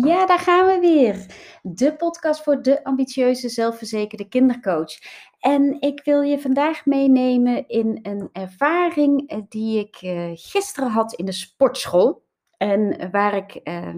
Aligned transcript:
Ja, 0.00 0.26
daar 0.26 0.38
gaan 0.38 0.66
we 0.66 0.78
weer. 0.80 1.26
De 1.62 1.96
podcast 1.96 2.42
voor 2.42 2.62
de 2.62 2.84
ambitieuze, 2.84 3.48
zelfverzekerde 3.48 4.28
kindercoach. 4.28 4.98
En 5.38 5.80
ik 5.80 6.04
wil 6.04 6.20
je 6.20 6.40
vandaag 6.40 6.86
meenemen 6.86 7.68
in 7.68 7.98
een 8.02 8.28
ervaring 8.32 9.28
eh, 9.28 9.38
die 9.48 9.78
ik 9.78 10.02
uh, 10.02 10.30
gisteren 10.34 10.90
had 10.90 11.14
in 11.14 11.24
de 11.24 11.32
sportschool. 11.32 12.22
En 12.56 13.10
waar 13.10 13.36
ik 13.36 13.60
uh, 13.64 13.88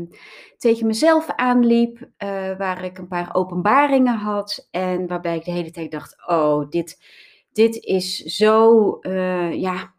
tegen 0.59 0.87
mezelf 0.87 1.31
aanliep, 1.31 1.99
uh, 1.99 2.57
waar 2.57 2.85
ik 2.85 2.99
een 2.99 3.09
paar 3.09 3.35
openbaringen 3.35 4.17
had. 4.17 4.69
En 4.71 5.07
waarbij 5.07 5.37
ik 5.37 5.45
de 5.45 5.51
hele 5.51 5.71
tijd 5.71 5.91
dacht: 5.91 6.17
oh, 6.27 6.69
dit, 6.71 7.03
dit 7.53 7.77
is 7.77 8.17
zo, 8.17 8.99
ja, 9.51 9.94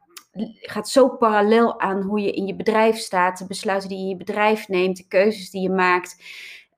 gaat 0.61 0.89
zo 0.89 1.09
parallel 1.09 1.79
aan 1.79 2.01
hoe 2.01 2.19
je 2.19 2.31
in 2.31 2.45
je 2.45 2.55
bedrijf 2.55 2.97
staat, 2.97 3.37
de 3.37 3.45
besluiten 3.45 3.89
die 3.89 3.97
je 3.97 4.03
in 4.03 4.09
je 4.09 4.17
bedrijf 4.17 4.67
neemt, 4.67 4.97
de 4.97 5.07
keuzes 5.07 5.49
die 5.49 5.61
je 5.61 5.69
maakt, 5.69 6.23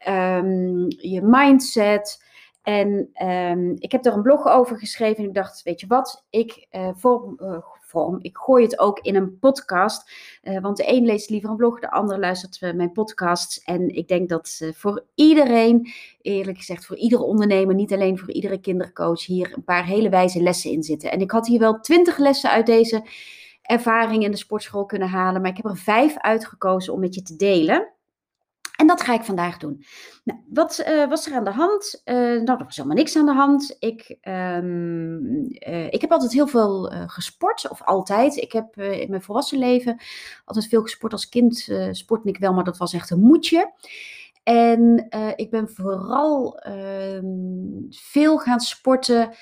um, 0.08 0.86
je 0.88 1.22
mindset. 1.22 2.26
En 2.62 3.10
um, 3.28 3.76
ik 3.80 3.92
heb 3.92 4.06
er 4.06 4.14
een 4.14 4.22
blog 4.22 4.48
over 4.48 4.78
geschreven 4.78 5.18
en 5.18 5.30
ik 5.30 5.34
dacht, 5.34 5.64
weet 5.64 5.80
je 5.80 5.88
wat, 5.88 6.26
ik 6.30 6.68
uh, 6.72 6.90
vorm, 6.96 7.38
uh, 7.42 7.58
vorm, 7.82 8.18
ik 8.22 8.38
gooi 8.38 8.64
het 8.64 8.80
ook 8.80 9.00
in 9.00 9.16
een 9.16 9.40
podcast. 9.40 10.12
Uh, 10.44 10.60
want 10.60 10.78
de 10.78 10.94
een 10.94 11.06
leest 11.06 11.30
liever 11.30 11.50
een 11.50 11.56
blog, 11.56 11.80
de 11.80 11.92
ander 11.92 12.20
luistert 12.20 12.76
mijn 12.76 12.92
podcasts. 12.92 13.62
En 13.64 13.90
ik 13.96 14.08
denk 14.08 14.30
dat 14.30 14.72
voor 14.74 15.06
iedereen, 15.16 15.92
eerlijk 16.22 16.58
gezegd 16.58 16.86
voor 16.86 16.98
iedere 16.98 17.24
ondernemer, 17.24 17.76
niet 17.76 17.94
alleen 17.94 18.18
voor 18.18 18.32
iedere 18.32 18.60
kindercoach, 18.60 19.26
hier 19.26 19.54
een 19.56 19.64
paar 19.64 19.86
hele 19.86 20.10
wijze 20.10 20.42
lessen 20.42 20.72
in 20.72 20.84
zitten. 20.84 21.12
En 21.12 21.22
ik 21.22 21.32
had 21.32 21.48
hier 21.48 21.60
wel 21.60 21.80
twintig 21.80 22.18
lessen 22.18 22.50
uit 22.50 22.66
deze 22.66 23.04
ervaring 23.68 24.24
in 24.24 24.32
de 24.32 24.38
sportschool 24.38 24.86
kunnen 24.86 25.10
halen. 25.10 25.42
Maar 25.42 25.52
ik 25.52 25.58
heb 25.58 25.66
er 25.66 25.78
vijf 25.78 26.18
uitgekozen 26.18 26.94
om 26.94 27.00
met 27.00 27.16
je 27.16 27.22
te 27.22 27.36
delen. 27.36 27.92
En 28.76 28.88
dat 28.88 29.02
ga 29.02 29.14
ik 29.14 29.24
vandaag 29.24 29.58
doen. 29.58 29.84
Nou, 30.24 30.40
wat 30.50 30.86
uh, 30.88 31.10
was 31.10 31.28
er 31.28 31.36
aan 31.36 31.44
de 31.44 31.52
hand? 31.52 32.02
Uh, 32.06 32.16
nou, 32.16 32.60
er 32.60 32.64
was 32.64 32.76
helemaal 32.76 32.98
niks 32.98 33.16
aan 33.16 33.26
de 33.26 33.34
hand. 33.34 33.76
Ik, 33.80 34.18
um, 34.22 35.48
uh, 35.68 35.86
ik 35.86 36.02
heb 36.02 36.12
altijd 36.12 36.32
heel 36.34 36.48
veel 36.48 36.92
gesport, 37.08 37.70
of 37.70 37.84
altijd. 37.84 38.36
Ik 38.36 38.52
heb 38.52 38.78
in 38.78 39.10
mijn 39.10 39.22
volwassen 39.22 39.60
leven 39.60 40.02
altijd 40.46 40.68
veel 40.68 40.82
gesport. 40.82 41.12
Als 41.12 41.30
kind 41.30 41.70
sportte 41.92 42.30
ik 42.30 42.38
wel, 42.38 42.54
maar 42.54 42.64
dat 42.64 42.78
was 42.78 42.94
echt 42.94 43.10
een 43.10 43.20
moedje. 43.20 43.74
En 44.44 45.08
ik 45.36 45.50
ben 45.50 45.70
vooral 45.70 46.60
ehm, 46.60 47.26
veel 47.90 48.38
gaan 48.38 48.60
sporten 48.60 49.36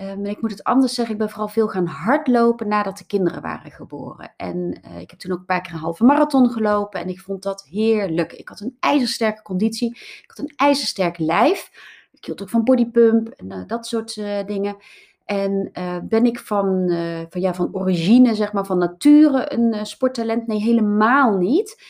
Um, 0.00 0.26
ik 0.26 0.40
moet 0.40 0.50
het 0.50 0.64
anders 0.64 0.94
zeggen, 0.94 1.14
ik 1.14 1.20
ben 1.20 1.30
vooral 1.30 1.48
veel 1.48 1.68
gaan 1.68 1.86
hardlopen 1.86 2.68
nadat 2.68 2.98
de 2.98 3.06
kinderen 3.06 3.42
waren 3.42 3.70
geboren. 3.70 4.32
En 4.36 4.80
uh, 4.86 5.00
ik 5.00 5.10
heb 5.10 5.18
toen 5.18 5.32
ook 5.32 5.38
een 5.38 5.44
paar 5.44 5.60
keer 5.60 5.72
een 5.72 5.78
halve 5.78 6.04
marathon 6.04 6.50
gelopen 6.50 7.00
en 7.00 7.08
ik 7.08 7.20
vond 7.20 7.42
dat 7.42 7.66
heerlijk. 7.70 8.32
Ik 8.32 8.48
had 8.48 8.60
een 8.60 8.76
ijzersterke 8.80 9.42
conditie, 9.42 9.90
ik 9.96 10.24
had 10.26 10.38
een 10.38 10.52
ijzersterk 10.56 11.18
lijf. 11.18 11.70
Ik 12.12 12.24
hield 12.24 12.42
ook 12.42 12.48
van 12.48 12.64
bodypump 12.64 13.28
en 13.28 13.46
uh, 13.46 13.58
dat 13.66 13.86
soort 13.86 14.16
uh, 14.16 14.44
dingen. 14.46 14.76
En 15.24 15.70
ben 16.08 16.24
ik 16.24 16.38
van, 16.38 16.90
van, 17.28 17.40
ja, 17.40 17.54
van 17.54 17.68
origine, 17.72 18.34
zeg 18.34 18.52
maar, 18.52 18.66
van 18.66 18.78
nature 18.78 19.52
een 19.52 19.86
sporttalent? 19.86 20.46
Nee, 20.46 20.60
helemaal 20.60 21.36
niet. 21.36 21.82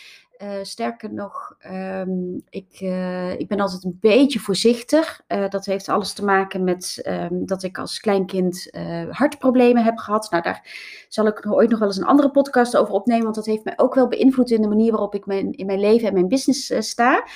Uh, 0.43 0.51
sterker 0.63 1.13
nog, 1.13 1.57
um, 1.73 2.43
ik, 2.49 2.81
uh, 2.81 3.39
ik 3.39 3.49
ben 3.49 3.61
altijd 3.61 3.85
een 3.85 3.99
beetje 4.01 4.39
voorzichtig. 4.39 5.21
Uh, 5.29 5.49
dat 5.49 5.65
heeft 5.65 5.89
alles 5.89 6.13
te 6.13 6.25
maken 6.25 6.65
met 6.65 7.03
um, 7.07 7.47
dat 7.47 7.63
ik 7.63 7.79
als 7.79 8.01
kleinkind 8.01 8.71
hartproblemen 9.11 9.85
heb 9.85 9.99
gehad. 9.99 10.31
Nou, 10.31 10.43
daar 10.43 10.67
zal 11.09 11.27
ik 11.27 11.53
ooit 11.53 11.71
nog 11.71 11.79
wel 11.79 11.89
eens 11.89 11.97
een 11.97 12.05
andere 12.05 12.31
podcast 12.31 12.77
over 12.77 12.95
opnemen, 12.95 13.23
want 13.23 13.35
dat 13.35 13.47
heeft 13.47 13.65
mij 13.65 13.79
ook 13.79 13.95
wel 13.95 14.09
beïnvloed 14.09 14.51
in 14.51 14.63
de 14.63 14.69
manier 14.69 14.91
waarop 14.91 15.15
ik 15.15 15.27
in 15.27 15.67
mijn 15.67 15.81
leven 15.81 16.09
en 16.09 16.15
mijn 16.15 16.29
business 16.29 16.89
sta. 16.91 17.27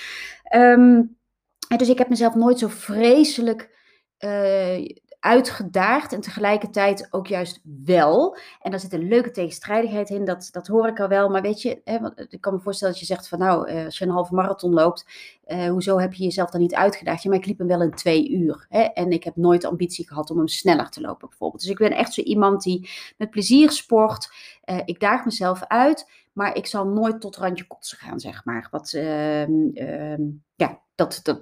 Um, 0.55 1.17
dus 1.77 1.89
ik 1.89 1.99
heb 1.99 2.09
mezelf 2.09 2.34
nooit 2.34 2.59
zo 2.59 2.69
vreselijk 2.69 3.75
uitgedaagd 5.27 6.13
en 6.13 6.21
tegelijkertijd 6.21 7.06
ook 7.11 7.27
juist 7.27 7.61
wel. 7.84 8.37
En 8.62 8.71
daar 8.71 8.81
zit 8.81 8.93
een 8.93 9.09
leuke 9.09 9.31
tegenstrijdigheid 9.31 10.11
in, 10.11 10.25
dat, 10.25 10.49
dat 10.53 10.67
hoor 10.67 10.89
ik 10.89 11.00
al 11.00 11.09
wel. 11.09 11.28
Maar 11.28 11.43
weet 11.43 11.62
je, 11.62 11.81
hè, 11.84 11.99
ik 12.28 12.41
kan 12.41 12.55
me 12.55 12.61
voorstellen 12.61 12.95
dat 12.95 13.03
je 13.03 13.15
zegt 13.15 13.28
van 13.28 13.39
nou, 13.39 13.69
eh, 13.69 13.84
als 13.84 13.99
je 13.99 14.05
een 14.05 14.11
halve 14.11 14.34
marathon 14.34 14.73
loopt, 14.73 15.06
uh, 15.47 15.69
hoezo 15.69 15.99
heb 15.99 16.12
je 16.12 16.25
jezelf 16.25 16.50
dan 16.50 16.61
niet 16.61 16.75
uitgedaagd? 16.75 17.23
Ja, 17.23 17.31
maar 17.31 17.39
ik 17.39 17.47
liep 17.47 17.59
hem 17.59 17.67
wel 17.67 17.83
in 17.83 17.91
twee 17.91 18.31
uur. 18.31 18.67
Hè? 18.69 18.81
En 18.83 19.11
ik 19.11 19.25
heb 19.25 19.37
nooit 19.37 19.65
ambitie 19.65 20.09
gehad 20.09 20.31
om 20.31 20.37
hem 20.37 20.49
sneller 20.49 20.91
te 20.91 21.00
lopen 21.00 21.29
bijvoorbeeld. 21.29 21.62
Dus 21.62 21.71
ik 21.71 21.79
ben 21.79 21.93
echt 21.93 22.12
zo 22.12 22.23
iemand 22.23 22.62
die 22.62 22.89
met 23.17 23.31
plezier 23.31 23.71
sport. 23.71 24.29
Uh, 24.65 24.81
ik 24.84 25.00
daag 25.00 25.25
mezelf 25.25 25.65
uit, 25.65 26.11
maar 26.33 26.56
ik 26.56 26.67
zal 26.67 26.87
nooit 26.87 27.21
tot 27.21 27.37
randje 27.37 27.67
kotsen 27.67 27.99
gaan, 27.99 28.21
zeg 28.21 28.45
maar. 28.45 28.69
Wat, 28.71 28.93
uh, 28.93 29.47
ja, 30.55 30.81
dat, 30.97 31.21
dat, 31.23 31.41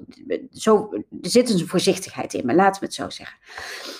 zo, 0.50 0.88
er 0.92 1.30
zit 1.30 1.50
een 1.50 1.68
voorzichtigheid 1.68 2.34
in, 2.34 2.46
maar 2.46 2.54
laten 2.54 2.80
we 2.80 2.86
het 2.86 2.94
zo 2.94 3.10
zeggen. 3.10 3.38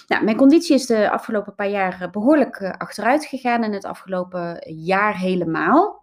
Nou, 0.06 0.24
mijn 0.24 0.36
conditie 0.36 0.74
is 0.74 0.86
de 0.86 1.10
afgelopen 1.10 1.54
paar 1.54 1.70
jaar 1.70 2.08
behoorlijk 2.10 2.62
achteruit 2.78 3.24
gegaan 3.24 3.62
en 3.62 3.72
het 3.72 3.84
afgelopen 3.84 4.74
jaar 4.74 5.18
helemaal. 5.18 6.02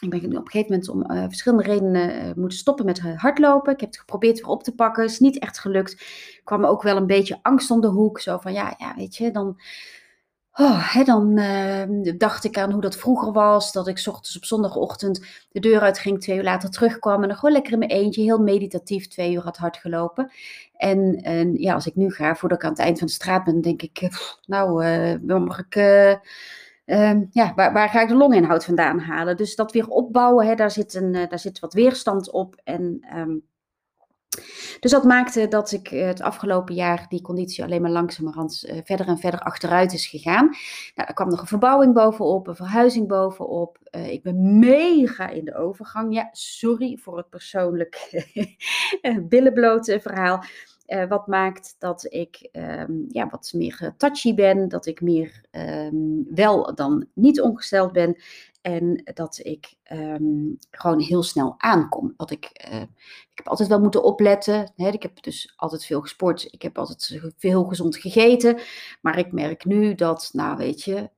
Ik 0.00 0.10
ben 0.10 0.24
op 0.24 0.24
een 0.24 0.50
gegeven 0.50 0.70
moment 0.70 0.88
om 0.88 1.10
uh, 1.10 1.24
verschillende 1.24 1.64
redenen 1.64 2.32
moeten 2.40 2.58
stoppen 2.58 2.84
met 2.84 3.00
hardlopen. 3.00 3.72
Ik 3.72 3.80
heb 3.80 3.88
het 3.88 3.98
geprobeerd 3.98 4.40
weer 4.40 4.48
op 4.48 4.62
te 4.62 4.74
pakken. 4.74 5.04
Is 5.04 5.18
niet 5.18 5.38
echt 5.38 5.58
gelukt. 5.58 5.92
Er 5.92 6.40
kwam 6.44 6.64
ook 6.64 6.82
wel 6.82 6.96
een 6.96 7.06
beetje 7.06 7.38
angst 7.42 7.70
om 7.70 7.80
de 7.80 7.86
hoek. 7.86 8.20
Zo 8.20 8.38
van 8.38 8.52
ja, 8.52 8.74
ja 8.78 8.94
weet 8.96 9.16
je, 9.16 9.30
dan 9.30 9.60
Oh, 10.60 10.92
hè, 10.94 11.04
dan 11.04 11.38
uh, 11.38 12.12
dacht 12.16 12.44
ik 12.44 12.58
aan 12.58 12.72
hoe 12.72 12.80
dat 12.80 12.96
vroeger 12.96 13.32
was. 13.32 13.72
Dat 13.72 13.88
ik 13.88 14.02
ochtends 14.06 14.36
op 14.36 14.44
zondagochtend 14.44 15.26
de 15.50 15.60
deur 15.60 15.80
uit 15.80 15.98
ging, 15.98 16.20
twee 16.20 16.36
uur 16.36 16.42
later 16.42 16.70
terugkwam. 16.70 17.22
En 17.22 17.28
dan 17.28 17.36
gewoon 17.36 17.54
lekker 17.54 17.72
in 17.72 17.78
mijn 17.78 17.90
eentje, 17.90 18.22
heel 18.22 18.38
meditatief, 18.38 19.08
twee 19.08 19.32
uur 19.32 19.42
had 19.42 19.56
hard 19.56 19.76
gelopen. 19.76 20.32
En, 20.76 21.20
en 21.22 21.54
ja, 21.54 21.74
als 21.74 21.86
ik 21.86 21.94
nu 21.94 22.10
ga, 22.10 22.34
voordat 22.34 22.58
ik 22.58 22.64
aan 22.64 22.70
het 22.70 22.80
eind 22.80 22.98
van 22.98 23.06
de 23.06 23.12
straat 23.12 23.44
ben, 23.44 23.60
denk 23.60 23.82
ik, 23.82 24.08
pff, 24.08 24.38
nou, 24.46 24.84
uh, 24.84 25.38
mag 25.38 25.58
ik... 25.58 25.74
Ja, 27.30 27.52
waar, 27.54 27.72
waar, 27.72 27.88
ga 27.88 28.02
ik 28.02 28.08
de 28.08 28.14
longinhoud 28.14 28.64
vandaan 28.64 28.98
halen? 28.98 29.36
Dus 29.36 29.56
dat 29.56 29.72
weer 29.72 29.88
opbouwen, 29.88 30.46
hè, 30.46 30.54
daar, 30.54 30.70
zit 30.70 30.94
een, 30.94 31.12
daar 31.12 31.38
zit 31.38 31.58
wat 31.58 31.72
weerstand 31.72 32.30
op. 32.30 32.60
En 32.64 33.06
um, 33.16 33.42
dus 34.80 34.90
dat 34.90 35.04
maakte 35.04 35.48
dat 35.48 35.72
ik 35.72 35.90
eh, 35.90 36.06
het 36.06 36.20
afgelopen 36.20 36.74
jaar 36.74 37.06
die 37.08 37.22
conditie 37.22 37.64
alleen 37.64 37.82
maar 37.82 37.90
langzamerhand 37.90 38.64
uh, 38.66 38.80
verder 38.84 39.06
en 39.06 39.18
verder 39.18 39.40
achteruit 39.40 39.92
is 39.92 40.06
gegaan. 40.06 40.44
Nou, 40.94 41.08
er 41.08 41.14
kwam 41.14 41.28
nog 41.28 41.40
een 41.40 41.46
verbouwing 41.46 41.94
bovenop, 41.94 42.46
een 42.46 42.56
verhuizing 42.56 43.08
bovenop. 43.08 43.78
Uh, 43.90 44.12
ik 44.12 44.22
ben 44.22 44.58
mega 44.58 45.28
in 45.28 45.44
de 45.44 45.56
overgang. 45.56 46.14
Ja, 46.14 46.28
sorry 46.32 46.98
voor 47.02 47.16
het 47.16 47.28
persoonlijk 47.28 48.24
billenblote 49.28 50.00
verhaal. 50.00 50.44
Uh, 50.88 51.08
wat 51.08 51.26
maakt 51.26 51.74
dat 51.78 52.12
ik 52.12 52.48
um, 52.52 53.04
ja, 53.08 53.28
wat 53.28 53.52
meer 53.54 53.94
touchy 53.96 54.34
ben, 54.34 54.68
dat 54.68 54.86
ik 54.86 55.00
meer 55.00 55.44
um, 55.50 56.26
wel 56.34 56.74
dan 56.74 57.06
niet 57.14 57.40
ongesteld 57.40 57.92
ben. 57.92 58.16
En 58.60 59.10
dat 59.14 59.40
ik 59.42 59.74
um, 59.92 60.58
gewoon 60.70 61.00
heel 61.00 61.22
snel 61.22 61.54
aankom. 61.58 62.14
Dat 62.16 62.30
ik, 62.30 62.68
uh, 62.72 62.80
ik 62.80 63.34
heb 63.34 63.48
altijd 63.48 63.68
wel 63.68 63.80
moeten 63.80 64.04
opletten. 64.04 64.72
Hè? 64.76 64.88
Ik 64.88 65.02
heb 65.02 65.22
dus 65.22 65.52
altijd 65.56 65.84
veel 65.84 66.00
gesport. 66.00 66.52
Ik 66.52 66.62
heb 66.62 66.78
altijd 66.78 67.20
veel 67.36 67.64
gezond 67.64 67.96
gegeten. 67.96 68.58
Maar 69.00 69.18
ik 69.18 69.32
merk 69.32 69.64
nu 69.64 69.94
dat, 69.94 70.30
nou 70.32 70.56
weet 70.56 70.82
je, 70.82 71.10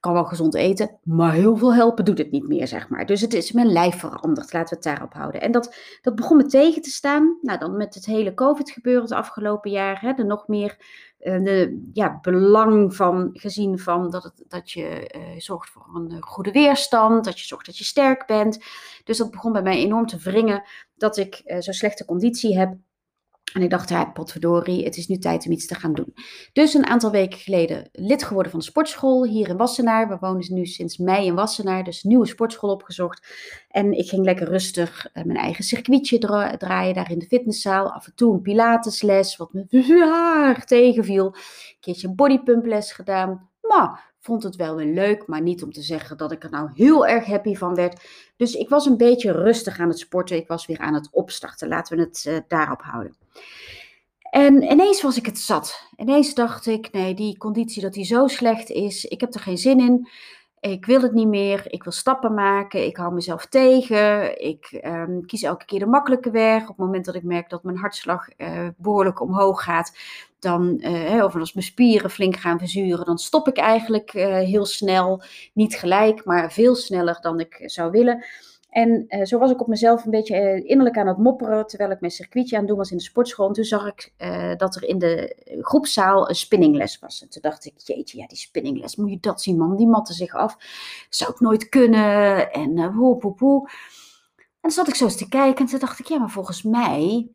kan 0.00 0.12
wel 0.12 0.24
gezond 0.24 0.54
eten, 0.54 0.98
maar 1.02 1.32
heel 1.32 1.56
veel 1.56 1.74
helpen 1.74 2.04
doet 2.04 2.18
het 2.18 2.30
niet 2.30 2.48
meer, 2.48 2.66
zeg 2.66 2.88
maar. 2.88 3.06
Dus 3.06 3.20
het 3.20 3.34
is 3.34 3.52
mijn 3.52 3.72
lijf 3.72 3.98
veranderd, 3.98 4.52
laten 4.52 4.68
we 4.68 4.74
het 4.74 4.82
daarop 4.82 5.12
houden. 5.12 5.40
En 5.40 5.52
dat, 5.52 5.76
dat 6.02 6.14
begon 6.14 6.36
me 6.36 6.46
tegen 6.46 6.82
te 6.82 6.90
staan. 6.90 7.38
Nou, 7.42 7.58
dan 7.58 7.76
met 7.76 7.94
het 7.94 8.06
hele 8.06 8.34
COVID-gebeuren 8.34 9.02
het 9.02 9.12
afgelopen 9.12 9.70
jaar, 9.70 10.00
hè, 10.00 10.12
er 10.12 10.26
nog 10.26 10.48
meer 10.48 10.76
uh, 11.20 11.44
de, 11.44 11.88
ja, 11.92 12.18
belang 12.22 12.96
van 12.96 13.30
gezien 13.32 13.78
van 13.78 14.10
dat, 14.10 14.22
het, 14.22 14.44
dat 14.48 14.70
je 14.70 15.14
uh, 15.16 15.40
zorgt 15.40 15.70
voor 15.70 15.86
een 15.94 16.12
uh, 16.12 16.22
goede 16.22 16.52
weerstand, 16.52 17.24
dat 17.24 17.40
je 17.40 17.46
zorgt 17.46 17.66
dat 17.66 17.78
je 17.78 17.84
sterk 17.84 18.26
bent. 18.26 18.58
Dus 19.04 19.18
dat 19.18 19.30
begon 19.30 19.52
bij 19.52 19.62
mij 19.62 19.76
enorm 19.76 20.06
te 20.06 20.18
wringen 20.18 20.62
dat 20.96 21.16
ik 21.16 21.42
zo'n 21.58 21.74
slechte 21.74 22.04
conditie 22.04 22.58
heb. 22.58 22.76
En 23.52 23.62
ik 23.62 23.70
dacht, 23.70 23.88
ja, 23.88 24.04
potverdorie, 24.04 24.84
het 24.84 24.96
is 24.96 25.06
nu 25.06 25.18
tijd 25.18 25.46
om 25.46 25.52
iets 25.52 25.66
te 25.66 25.74
gaan 25.74 25.92
doen. 25.92 26.14
Dus 26.52 26.74
een 26.74 26.86
aantal 26.86 27.10
weken 27.10 27.38
geleden 27.38 27.88
lid 27.92 28.24
geworden 28.24 28.50
van 28.50 28.60
de 28.60 28.66
sportschool 28.66 29.24
hier 29.24 29.48
in 29.48 29.56
Wassenaar. 29.56 30.08
We 30.08 30.16
wonen 30.20 30.54
nu 30.54 30.66
sinds 30.66 30.96
mei 30.98 31.26
in 31.26 31.34
Wassenaar, 31.34 31.84
dus 31.84 32.02
nieuwe 32.02 32.26
sportschool 32.26 32.70
opgezocht. 32.70 33.26
En 33.68 33.92
ik 33.92 34.08
ging 34.08 34.24
lekker 34.24 34.48
rustig 34.48 35.06
uh, 35.14 35.24
mijn 35.24 35.38
eigen 35.38 35.64
circuitje 35.64 36.18
dra 36.18 36.56
draaien 36.56 36.94
daar 36.94 37.10
in 37.10 37.18
de 37.18 37.26
fitnesszaal. 37.26 37.92
Af 37.92 38.06
en 38.06 38.14
toe 38.14 38.34
een 38.34 38.42
pilatesles, 38.42 39.36
wat 39.36 39.52
me 39.52 39.66
tegenviel. 40.66 41.26
Een 41.26 41.76
keertje 41.80 42.08
een 42.08 42.16
bodypumples 42.16 42.92
gedaan. 42.92 43.48
Maar 43.60 44.07
vond 44.28 44.42
het 44.42 44.56
wel 44.56 44.76
weer 44.76 44.94
leuk, 44.94 45.26
maar 45.26 45.42
niet 45.42 45.62
om 45.62 45.72
te 45.72 45.82
zeggen 45.82 46.16
dat 46.16 46.32
ik 46.32 46.44
er 46.44 46.50
nou 46.50 46.70
heel 46.74 47.06
erg 47.06 47.24
happy 47.24 47.54
van 47.54 47.74
werd. 47.74 48.00
Dus 48.36 48.54
ik 48.54 48.68
was 48.68 48.86
een 48.86 48.96
beetje 48.96 49.32
rustig 49.32 49.78
aan 49.78 49.88
het 49.88 49.98
sporten. 49.98 50.36
Ik 50.36 50.48
was 50.48 50.66
weer 50.66 50.78
aan 50.78 50.94
het 50.94 51.08
opstarten. 51.10 51.68
Laten 51.68 51.96
we 51.96 52.02
het 52.02 52.24
uh, 52.28 52.36
daarop 52.48 52.82
houden. 52.82 53.16
En 54.30 54.62
ineens 54.62 55.02
was 55.02 55.16
ik 55.16 55.26
het 55.26 55.38
zat. 55.38 55.88
Ineens 55.96 56.34
dacht 56.34 56.66
ik, 56.66 56.92
nee, 56.92 57.14
die 57.14 57.38
conditie 57.38 57.82
dat 57.82 57.92
die 57.92 58.04
zo 58.04 58.26
slecht 58.26 58.70
is, 58.70 59.04
ik 59.04 59.20
heb 59.20 59.34
er 59.34 59.40
geen 59.40 59.58
zin 59.58 59.80
in. 59.80 60.08
Ik 60.60 60.86
wil 60.86 61.00
het 61.00 61.12
niet 61.12 61.28
meer. 61.28 61.72
Ik 61.72 61.82
wil 61.82 61.92
stappen 61.92 62.34
maken. 62.34 62.86
Ik 62.86 62.96
hou 62.96 63.14
mezelf 63.14 63.46
tegen. 63.46 64.40
Ik 64.44 64.64
ehm, 64.66 65.20
kies 65.26 65.42
elke 65.42 65.64
keer 65.64 65.78
de 65.78 65.86
makkelijke 65.86 66.30
weg. 66.30 66.62
Op 66.62 66.68
het 66.68 66.76
moment 66.76 67.04
dat 67.04 67.14
ik 67.14 67.22
merk 67.22 67.50
dat 67.50 67.62
mijn 67.62 67.76
hartslag 67.76 68.28
uh, 68.36 68.68
behoorlijk 68.76 69.20
omhoog 69.20 69.62
gaat, 69.62 69.96
dan, 70.38 70.76
uh, 70.80 71.22
als 71.22 71.52
mijn 71.52 71.66
spieren 71.66 72.10
flink 72.10 72.36
gaan 72.36 72.58
verzuren, 72.58 73.06
dan 73.06 73.18
stop 73.18 73.48
ik 73.48 73.56
eigenlijk 73.56 74.14
uh, 74.14 74.38
heel 74.38 74.66
snel. 74.66 75.22
Niet 75.52 75.74
gelijk, 75.74 76.24
maar 76.24 76.52
veel 76.52 76.74
sneller 76.74 77.18
dan 77.20 77.40
ik 77.40 77.62
zou 77.64 77.90
willen. 77.90 78.24
En 78.68 79.04
uh, 79.08 79.24
zo 79.24 79.38
was 79.38 79.50
ik 79.50 79.60
op 79.60 79.66
mezelf 79.66 80.04
een 80.04 80.10
beetje 80.10 80.62
innerlijk 80.64 80.98
aan 80.98 81.06
het 81.06 81.18
mopperen 81.18 81.66
terwijl 81.66 81.90
ik 81.90 82.00
mijn 82.00 82.12
circuitje 82.12 82.54
aan 82.54 82.60
het 82.60 82.70
doen 82.70 82.78
was 82.78 82.90
in 82.90 82.96
de 82.96 83.02
sportschool. 83.02 83.46
En 83.46 83.52
toen 83.52 83.64
zag 83.64 83.86
ik 83.86 84.12
dat 84.56 84.76
er 84.76 84.84
in 84.84 84.98
de 84.98 85.36
groepszaal 85.60 86.28
een 86.28 86.34
spinningles 86.34 86.98
was. 86.98 87.22
En 87.22 87.28
toen 87.28 87.42
dacht 87.42 87.64
ik, 87.64 87.72
jeetje, 87.76 88.18
ja, 88.18 88.26
die 88.26 88.38
spinningles, 88.38 88.96
moet 88.96 89.10
je 89.10 89.18
dat 89.20 89.42
zien 89.42 89.56
man, 89.56 89.76
die 89.76 89.86
matten 89.86 90.14
zich 90.14 90.34
af. 90.34 90.56
Zou 91.08 91.30
ik 91.30 91.40
nooit 91.40 91.68
kunnen 91.68 92.52
en 92.52 92.78
uh. 92.78 93.68
En 94.60 94.60
dan 94.60 94.70
zat 94.70 94.88
ik 94.88 94.94
zo 94.94 95.04
eens 95.04 95.16
te 95.16 95.28
kijken 95.28 95.64
en 95.64 95.70
toen 95.70 95.78
dacht 95.78 95.98
ik, 95.98 96.06
ja, 96.06 96.18
maar 96.18 96.30
volgens 96.30 96.62
mij 96.62 97.28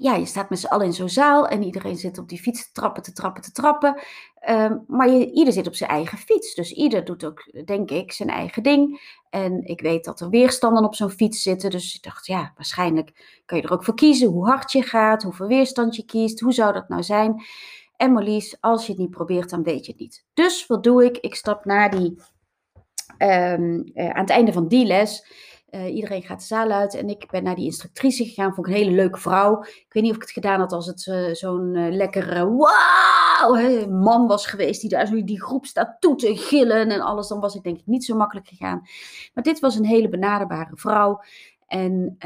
ja, 0.00 0.14
je 0.14 0.26
staat 0.26 0.50
met 0.50 0.58
z'n 0.58 0.66
allen 0.66 0.86
in 0.86 0.92
zo'n 0.92 1.08
zaal 1.08 1.46
en 1.48 1.62
iedereen 1.62 1.96
zit 1.96 2.18
op 2.18 2.28
die 2.28 2.38
fiets 2.38 2.64
te 2.66 2.72
trappen, 2.72 3.02
te 3.02 3.12
trappen, 3.12 3.42
te 3.42 3.52
trappen. 3.52 4.00
Um, 4.48 4.84
maar 4.86 5.08
ieder 5.08 5.52
zit 5.52 5.66
op 5.66 5.74
zijn 5.74 5.90
eigen 5.90 6.18
fiets. 6.18 6.54
Dus 6.54 6.72
ieder 6.72 7.04
doet 7.04 7.24
ook, 7.24 7.66
denk 7.66 7.90
ik, 7.90 8.12
zijn 8.12 8.28
eigen 8.28 8.62
ding. 8.62 9.00
En 9.30 9.64
ik 9.64 9.80
weet 9.80 10.04
dat 10.04 10.20
er 10.20 10.30
weerstanden 10.30 10.84
op 10.84 10.94
zo'n 10.94 11.10
fiets 11.10 11.42
zitten. 11.42 11.70
Dus 11.70 11.94
ik 11.94 12.02
dacht, 12.02 12.26
ja, 12.26 12.52
waarschijnlijk 12.56 13.40
kan 13.44 13.58
je 13.58 13.64
er 13.64 13.72
ook 13.72 13.84
voor 13.84 13.94
kiezen 13.94 14.28
hoe 14.28 14.46
hard 14.46 14.72
je 14.72 14.82
gaat, 14.82 15.22
hoeveel 15.22 15.46
weerstand 15.46 15.96
je 15.96 16.04
kiest. 16.04 16.40
Hoe 16.40 16.52
zou 16.52 16.72
dat 16.72 16.88
nou 16.88 17.02
zijn? 17.02 17.42
En 17.96 18.12
Marlies, 18.12 18.56
als 18.60 18.86
je 18.86 18.92
het 18.92 19.00
niet 19.00 19.10
probeert, 19.10 19.50
dan 19.50 19.62
weet 19.62 19.86
je 19.86 19.92
het 19.92 20.00
niet. 20.00 20.24
Dus 20.34 20.66
wat 20.66 20.82
doe 20.82 21.04
ik? 21.04 21.16
Ik 21.18 21.34
stap 21.34 21.64
naar 21.64 21.90
die, 21.90 22.18
um, 23.18 23.90
uh, 23.94 24.10
aan 24.10 24.20
het 24.20 24.30
einde 24.30 24.52
van 24.52 24.68
die 24.68 24.86
les 24.86 25.26
uh, 25.70 25.94
iedereen 25.94 26.22
gaat 26.22 26.38
de 26.38 26.46
zaal 26.46 26.70
uit 26.70 26.94
en 26.94 27.08
ik 27.08 27.30
ben 27.30 27.42
naar 27.42 27.54
die 27.54 27.64
instructrice 27.64 28.24
gegaan. 28.24 28.54
Vond 28.54 28.66
ik 28.66 28.72
een 28.72 28.78
hele 28.80 28.94
leuke 28.94 29.20
vrouw. 29.20 29.62
Ik 29.62 29.86
weet 29.88 30.02
niet 30.02 30.10
of 30.10 30.16
ik 30.16 30.22
het 30.22 30.32
gedaan 30.32 30.60
had 30.60 30.72
als 30.72 30.86
het 30.86 31.06
uh, 31.06 31.34
zo'n 31.34 31.74
uh, 31.74 31.94
lekkere 31.94 32.46
wow 32.46 33.90
man 33.90 34.26
was 34.26 34.46
geweest. 34.46 34.80
Die 34.80 34.90
daar 34.90 35.06
zo 35.06 35.24
die 35.24 35.42
groep 35.42 35.66
staat 35.66 35.96
toe 36.00 36.16
te 36.16 36.36
gillen 36.36 36.90
en 36.90 37.00
alles. 37.00 37.28
Dan 37.28 37.40
was 37.40 37.54
ik 37.54 37.62
denk 37.62 37.78
ik 37.78 37.86
niet 37.86 38.04
zo 38.04 38.16
makkelijk 38.16 38.48
gegaan. 38.48 38.82
Maar 39.34 39.44
dit 39.44 39.60
was 39.60 39.76
een 39.76 39.84
hele 39.84 40.08
benaderbare 40.08 40.76
vrouw. 40.76 41.20
En 41.66 42.16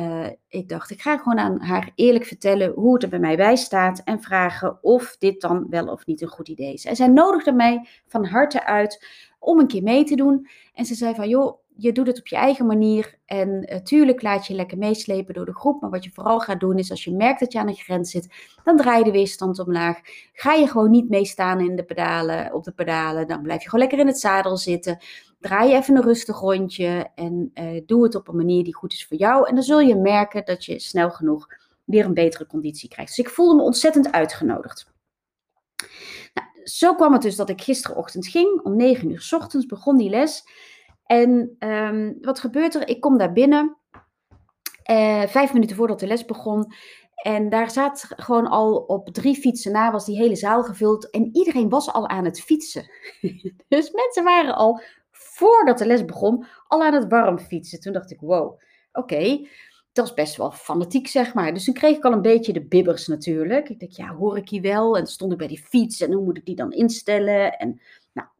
ik 0.49 0.69
dacht, 0.69 0.91
ik 0.91 1.01
ga 1.01 1.17
gewoon 1.17 1.39
aan 1.39 1.61
haar 1.61 1.91
eerlijk 1.95 2.25
vertellen 2.25 2.73
hoe 2.73 2.95
het 2.95 3.03
er 3.03 3.09
bij 3.09 3.19
mij 3.19 3.37
bij 3.37 3.57
staat. 3.57 4.03
En 4.05 4.23
vragen 4.23 4.79
of 4.83 5.17
dit 5.19 5.41
dan 5.41 5.67
wel 5.71 5.87
of 5.87 6.07
niet 6.07 6.23
een 6.23 6.29
goed 6.29 6.49
idee 6.49 6.73
is. 6.73 6.85
En 6.85 6.97
zij 6.97 7.09
nodigde 7.09 7.53
mij 7.53 7.87
van 8.07 8.25
harte 8.25 8.65
uit 8.65 9.07
om 9.39 9.59
een 9.59 9.67
keer 9.67 9.83
mee 9.83 10.05
te 10.05 10.15
doen. 10.15 10.49
En 10.75 10.85
ze 10.85 10.95
zei 10.95 11.15
van, 11.15 11.29
joh, 11.29 11.62
je 11.83 11.93
doet 11.93 12.07
het 12.07 12.19
op 12.19 12.27
je 12.27 12.37
eigen 12.37 12.67
manier. 12.67 13.19
En 13.25 13.73
uh, 13.73 13.79
tuurlijk 13.79 14.23
laat 14.23 14.47
je 14.47 14.55
lekker 14.55 14.79
meeslepen 14.79 15.35
door 15.35 15.45
de 15.45 15.55
groep. 15.55 15.81
Maar 15.81 15.91
wat 15.91 16.05
je 16.05 16.11
vooral 16.11 16.41
gaat 16.41 16.61
doen 16.61 16.79
is 16.79 16.91
als 16.91 17.05
je 17.05 17.13
merkt 17.13 17.41
dat 17.41 17.53
je 17.53 17.59
aan 17.59 17.69
een 17.69 17.75
grens 17.75 18.11
zit, 18.11 18.29
dan 18.65 18.77
draai 18.77 18.99
je 18.99 19.05
de 19.05 19.11
weerstand 19.11 19.59
omlaag. 19.59 20.01
Ga 20.33 20.53
je 20.53 20.67
gewoon 20.67 20.91
niet 20.91 21.09
meestaan 21.09 21.61
in 21.61 21.77
de 21.77 21.85
pedalen, 21.85 22.53
op 22.55 22.65
de 22.65 22.73
pedalen. 22.73 23.27
Dan 23.27 23.43
blijf 23.43 23.63
je 23.63 23.69
gewoon 23.69 23.85
lekker 23.85 23.99
in 23.99 24.07
het 24.07 24.21
zadel 24.21 24.57
zitten. 24.57 24.99
Draai 25.41 25.71
je 25.71 25.77
even 25.77 25.97
een 25.97 26.03
rustig 26.03 26.41
rondje 26.41 27.11
en 27.15 27.51
uh, 27.55 27.81
doe 27.87 28.03
het 28.03 28.15
op 28.15 28.29
een 28.29 28.37
manier 28.37 28.65
die 28.65 28.75
goed 28.75 28.93
is 28.93 29.07
voor 29.07 29.17
jou. 29.17 29.49
En 29.49 29.55
dan 29.55 29.65
zul 29.65 29.81
je 29.81 29.97
merken 29.97 30.45
dat 30.45 30.65
je 30.65 30.79
snel 30.79 31.11
genoeg 31.11 31.47
weer 31.85 32.05
een 32.05 32.15
betere 32.15 32.47
conditie 32.47 32.89
krijgt. 32.89 33.17
Dus 33.17 33.27
ik 33.27 33.33
voelde 33.33 33.55
me 33.55 33.63
ontzettend 33.63 34.13
uitgenodigd. 34.13 34.91
Nou, 36.35 36.49
zo 36.65 36.95
kwam 36.95 37.13
het 37.13 37.23
dus 37.23 37.37
dat 37.37 37.49
ik 37.49 37.63
gisterochtend 37.63 38.27
ging. 38.27 38.61
Om 38.63 38.77
9 38.77 39.11
uur 39.11 39.21
s 39.21 39.33
ochtends 39.33 39.67
begon 39.67 39.97
die 39.97 40.11
les. 40.11 40.45
En 41.07 41.57
um, 41.59 42.19
wat 42.21 42.41
gebeurt 42.41 42.75
er? 42.75 42.89
Ik 42.89 43.01
kom 43.01 43.19
daar 43.19 43.33
binnen, 43.33 43.77
uh, 44.91 45.23
vijf 45.23 45.53
minuten 45.53 45.77
voordat 45.77 46.01
de 46.01 46.07
les 46.07 46.25
begon. 46.25 46.73
En 47.15 47.49
daar 47.49 47.71
zat 47.71 48.07
gewoon 48.17 48.47
al 48.47 48.77
op 48.77 49.09
drie 49.09 49.37
fietsen 49.37 49.73
na, 49.73 49.91
was 49.91 50.05
die 50.05 50.17
hele 50.17 50.37
zaal 50.37 50.63
gevuld. 50.63 51.11
En 51.11 51.29
iedereen 51.33 51.69
was 51.69 51.93
al 51.93 52.09
aan 52.09 52.25
het 52.25 52.41
fietsen. 52.41 52.91
dus 53.69 53.91
mensen 53.91 54.25
waren 54.25 54.55
al, 54.55 54.81
voordat 55.11 55.79
de 55.79 55.87
les 55.87 56.05
begon, 56.05 56.47
al 56.69 56.83
aan 56.83 56.95
het 56.95 57.09
warm 57.09 57.39
fietsen. 57.39 57.81
Toen 57.81 57.93
dacht 57.93 58.11
ik, 58.11 58.21
wow, 58.21 58.61
oké. 58.93 59.47
Dat 59.93 60.07
is 60.07 60.15
best 60.15 60.37
wel 60.37 60.51
fanatiek, 60.51 61.09
zeg 61.09 61.35
maar. 61.35 61.55
Dus 61.55 61.65
toen 61.65 61.75
kreeg 61.75 61.97
ik 61.97 62.05
al 62.05 62.13
een 62.13 62.23
beetje 62.23 62.53
de 62.53 62.65
bibbers 62.65 63.07
natuurlijk. 63.07 63.69
Ik 63.69 63.81
dacht, 63.81 63.97
ja, 63.97 64.15
hoor 64.15 64.37
ik 64.37 64.49
hier 64.49 64.63
wel? 64.63 64.97
En 64.97 65.07
stond 65.07 65.33
ik 65.33 65.39
bij 65.39 65.47
die 65.47 65.65
fiets 65.69 66.01
en 66.01 66.13
hoe 66.13 66.25
moet 66.25 66.39
ik 66.39 66.45
die 66.45 66.57
dan 66.57 66.73
instellen? 66.73 67.59
En 67.59 67.81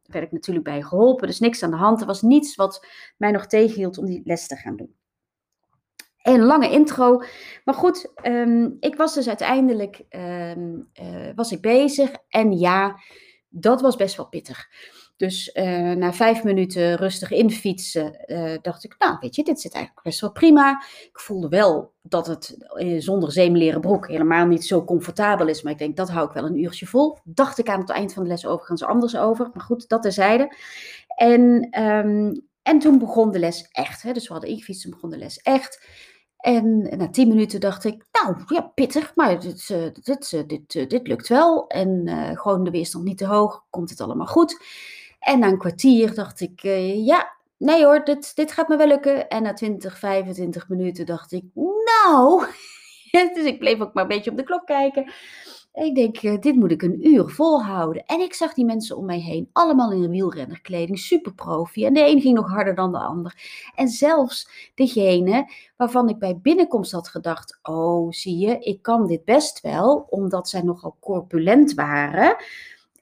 werd 0.03 0.25
ik 0.25 0.31
natuurlijk 0.31 0.65
bij 0.65 0.81
geholpen. 0.81 1.27
Dus 1.27 1.39
niks 1.39 1.63
aan 1.63 1.71
de 1.71 1.77
hand. 1.77 2.01
Er 2.01 2.07
was 2.07 2.21
niets 2.21 2.55
wat 2.55 2.85
mij 3.17 3.31
nog 3.31 3.45
tegenhield 3.45 3.97
om 3.97 4.05
die 4.05 4.21
les 4.23 4.47
te 4.47 4.55
gaan 4.55 4.75
doen. 4.75 4.95
Een 6.21 6.43
lange 6.43 6.69
intro. 6.69 7.21
Maar 7.63 7.75
goed, 7.75 8.11
um, 8.23 8.77
ik 8.79 8.95
was 8.95 9.13
dus 9.13 9.27
uiteindelijk 9.27 10.03
um, 10.09 10.89
uh, 11.01 11.29
was 11.35 11.51
ik 11.51 11.61
bezig. 11.61 12.11
En 12.27 12.51
ja, 12.51 12.99
dat 13.49 13.81
was 13.81 13.95
best 13.95 14.17
wel 14.17 14.27
pittig. 14.27 14.67
Dus 15.17 15.49
uh, 15.53 15.91
na 15.91 16.13
vijf 16.13 16.43
minuten 16.43 16.95
rustig 16.95 17.31
infietsen, 17.31 18.23
uh, 18.25 18.53
dacht 18.61 18.83
ik, 18.83 18.95
nou 18.97 19.17
weet 19.19 19.35
je, 19.35 19.43
dit 19.43 19.61
zit 19.61 19.73
eigenlijk 19.73 20.05
best 20.05 20.21
wel 20.21 20.31
prima. 20.31 20.83
Ik 21.03 21.19
voelde 21.19 21.47
wel 21.47 21.93
dat 22.01 22.27
het 22.27 22.57
uh, 22.75 23.01
zonder 23.01 23.31
zeemleren 23.31 23.81
broek 23.81 24.07
helemaal 24.07 24.45
niet 24.45 24.65
zo 24.65 24.83
comfortabel 24.83 25.47
is. 25.47 25.61
Maar 25.61 25.71
ik 25.71 25.77
denk, 25.77 25.97
dat 25.97 26.09
hou 26.09 26.27
ik 26.27 26.33
wel 26.33 26.45
een 26.45 26.63
uurtje 26.63 26.85
vol. 26.85 27.17
Dacht 27.23 27.59
ik 27.59 27.69
aan 27.69 27.79
het 27.79 27.89
eind 27.89 28.13
van 28.13 28.23
de 28.23 28.29
les 28.29 28.45
overigens 28.45 28.83
anders 28.83 29.17
over. 29.17 29.49
Maar 29.53 29.63
goed, 29.63 29.89
dat 29.89 30.01
terzijde. 30.01 30.55
En, 31.15 31.67
um, 31.81 32.45
en 32.61 32.79
toen 32.79 32.99
begon 32.99 33.31
de 33.31 33.39
les 33.39 33.67
echt. 33.71 34.01
Hè? 34.01 34.13
Dus 34.13 34.27
we 34.27 34.33
hadden 34.33 34.51
ingefietst 34.51 34.83
en 34.83 34.91
begon 34.91 35.09
de 35.09 35.17
les 35.17 35.37
echt. 35.41 35.87
En 36.37 36.97
na 36.97 37.09
tien 37.09 37.27
minuten 37.27 37.59
dacht 37.59 37.83
ik, 37.83 38.05
nou 38.11 38.35
ja, 38.47 38.61
pittig, 38.61 39.15
maar 39.15 39.39
dit, 39.39 39.67
dit, 40.03 40.43
dit, 40.47 40.89
dit 40.89 41.07
lukt 41.07 41.27
wel. 41.27 41.67
En 41.67 42.07
gewoon 42.37 42.63
de 42.63 42.71
weerstand 42.71 43.03
niet 43.03 43.17
te 43.17 43.25
hoog, 43.25 43.65
komt 43.69 43.89
het 43.89 44.01
allemaal 44.01 44.27
goed. 44.27 44.57
En 45.23 45.39
na 45.39 45.47
een 45.47 45.57
kwartier 45.57 46.13
dacht 46.13 46.41
ik, 46.41 46.63
uh, 46.63 47.05
ja, 47.05 47.35
nee 47.57 47.85
hoor, 47.85 48.05
dit, 48.05 48.35
dit 48.35 48.51
gaat 48.51 48.67
me 48.67 48.77
wel 48.77 48.87
lukken. 48.87 49.29
En 49.29 49.43
na 49.43 49.53
20, 49.53 49.99
25 49.99 50.69
minuten 50.69 51.05
dacht 51.05 51.31
ik, 51.31 51.43
nou. 51.53 52.45
dus 53.35 53.45
ik 53.45 53.59
bleef 53.59 53.79
ook 53.79 53.93
maar 53.93 54.03
een 54.03 54.09
beetje 54.09 54.31
op 54.31 54.37
de 54.37 54.43
klok 54.43 54.65
kijken. 54.65 55.11
En 55.73 55.85
ik 55.85 55.95
denk, 55.95 56.21
uh, 56.21 56.39
dit 56.39 56.55
moet 56.55 56.71
ik 56.71 56.81
een 56.81 57.07
uur 57.07 57.29
volhouden. 57.29 58.05
En 58.05 58.19
ik 58.19 58.33
zag 58.33 58.53
die 58.53 58.65
mensen 58.65 58.97
om 58.97 59.05
mij 59.05 59.19
heen, 59.19 59.49
allemaal 59.51 59.91
in 59.91 60.09
wielrennerkleding, 60.09 60.99
super 60.99 61.33
profi. 61.33 61.85
En 61.85 61.93
de 61.93 62.07
een 62.07 62.21
ging 62.21 62.35
nog 62.35 62.49
harder 62.49 62.75
dan 62.75 62.91
de 62.91 62.97
ander. 62.97 63.35
En 63.75 63.87
zelfs 63.87 64.71
degene 64.75 65.51
waarvan 65.77 66.09
ik 66.09 66.17
bij 66.19 66.37
binnenkomst 66.37 66.91
had 66.91 67.07
gedacht, 67.07 67.59
oh 67.61 68.11
zie 68.11 68.37
je, 68.37 68.59
ik 68.59 68.81
kan 68.81 69.07
dit 69.07 69.25
best 69.25 69.61
wel, 69.61 70.07
omdat 70.09 70.49
zij 70.49 70.61
nogal 70.61 70.97
corpulent 70.99 71.73
waren 71.73 72.35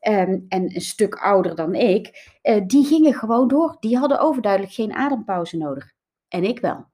um, 0.07 0.45
en 0.47 0.75
een 0.75 0.81
stuk 0.81 1.15
ouder 1.15 1.55
dan 1.55 1.75
ik, 1.75 2.29
uh, 2.43 2.61
die 2.67 2.85
gingen 2.85 3.13
gewoon 3.13 3.47
door. 3.47 3.77
Die 3.79 3.97
hadden 3.97 4.19
overduidelijk 4.19 4.73
geen 4.73 4.93
adempauze 4.93 5.57
nodig. 5.57 5.91
En 6.27 6.43
ik 6.43 6.59
wel. 6.59 6.89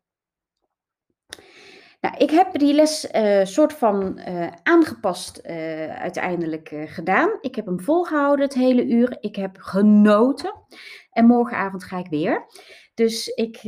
Nou, 2.01 2.17
ik 2.17 2.29
heb 2.29 2.59
die 2.59 2.73
les 2.73 3.11
uh, 3.11 3.45
soort 3.45 3.73
van 3.73 4.19
uh, 4.27 4.47
aangepast 4.63 5.43
uiteindelijk 5.89 6.71
gedaan. 6.85 7.37
Ik 7.41 7.55
heb 7.55 7.65
hem 7.65 7.79
volgehouden 7.79 8.45
het 8.45 8.53
hele 8.53 8.85
uur. 8.85 9.17
Ik 9.19 9.35
heb 9.35 9.57
genoten. 9.59 10.53
En 11.11 11.25
morgenavond 11.25 11.83
ga 11.83 11.97
ik 11.97 12.07
weer. 12.07 12.45
Dus 12.93 13.27
ik, 13.27 13.63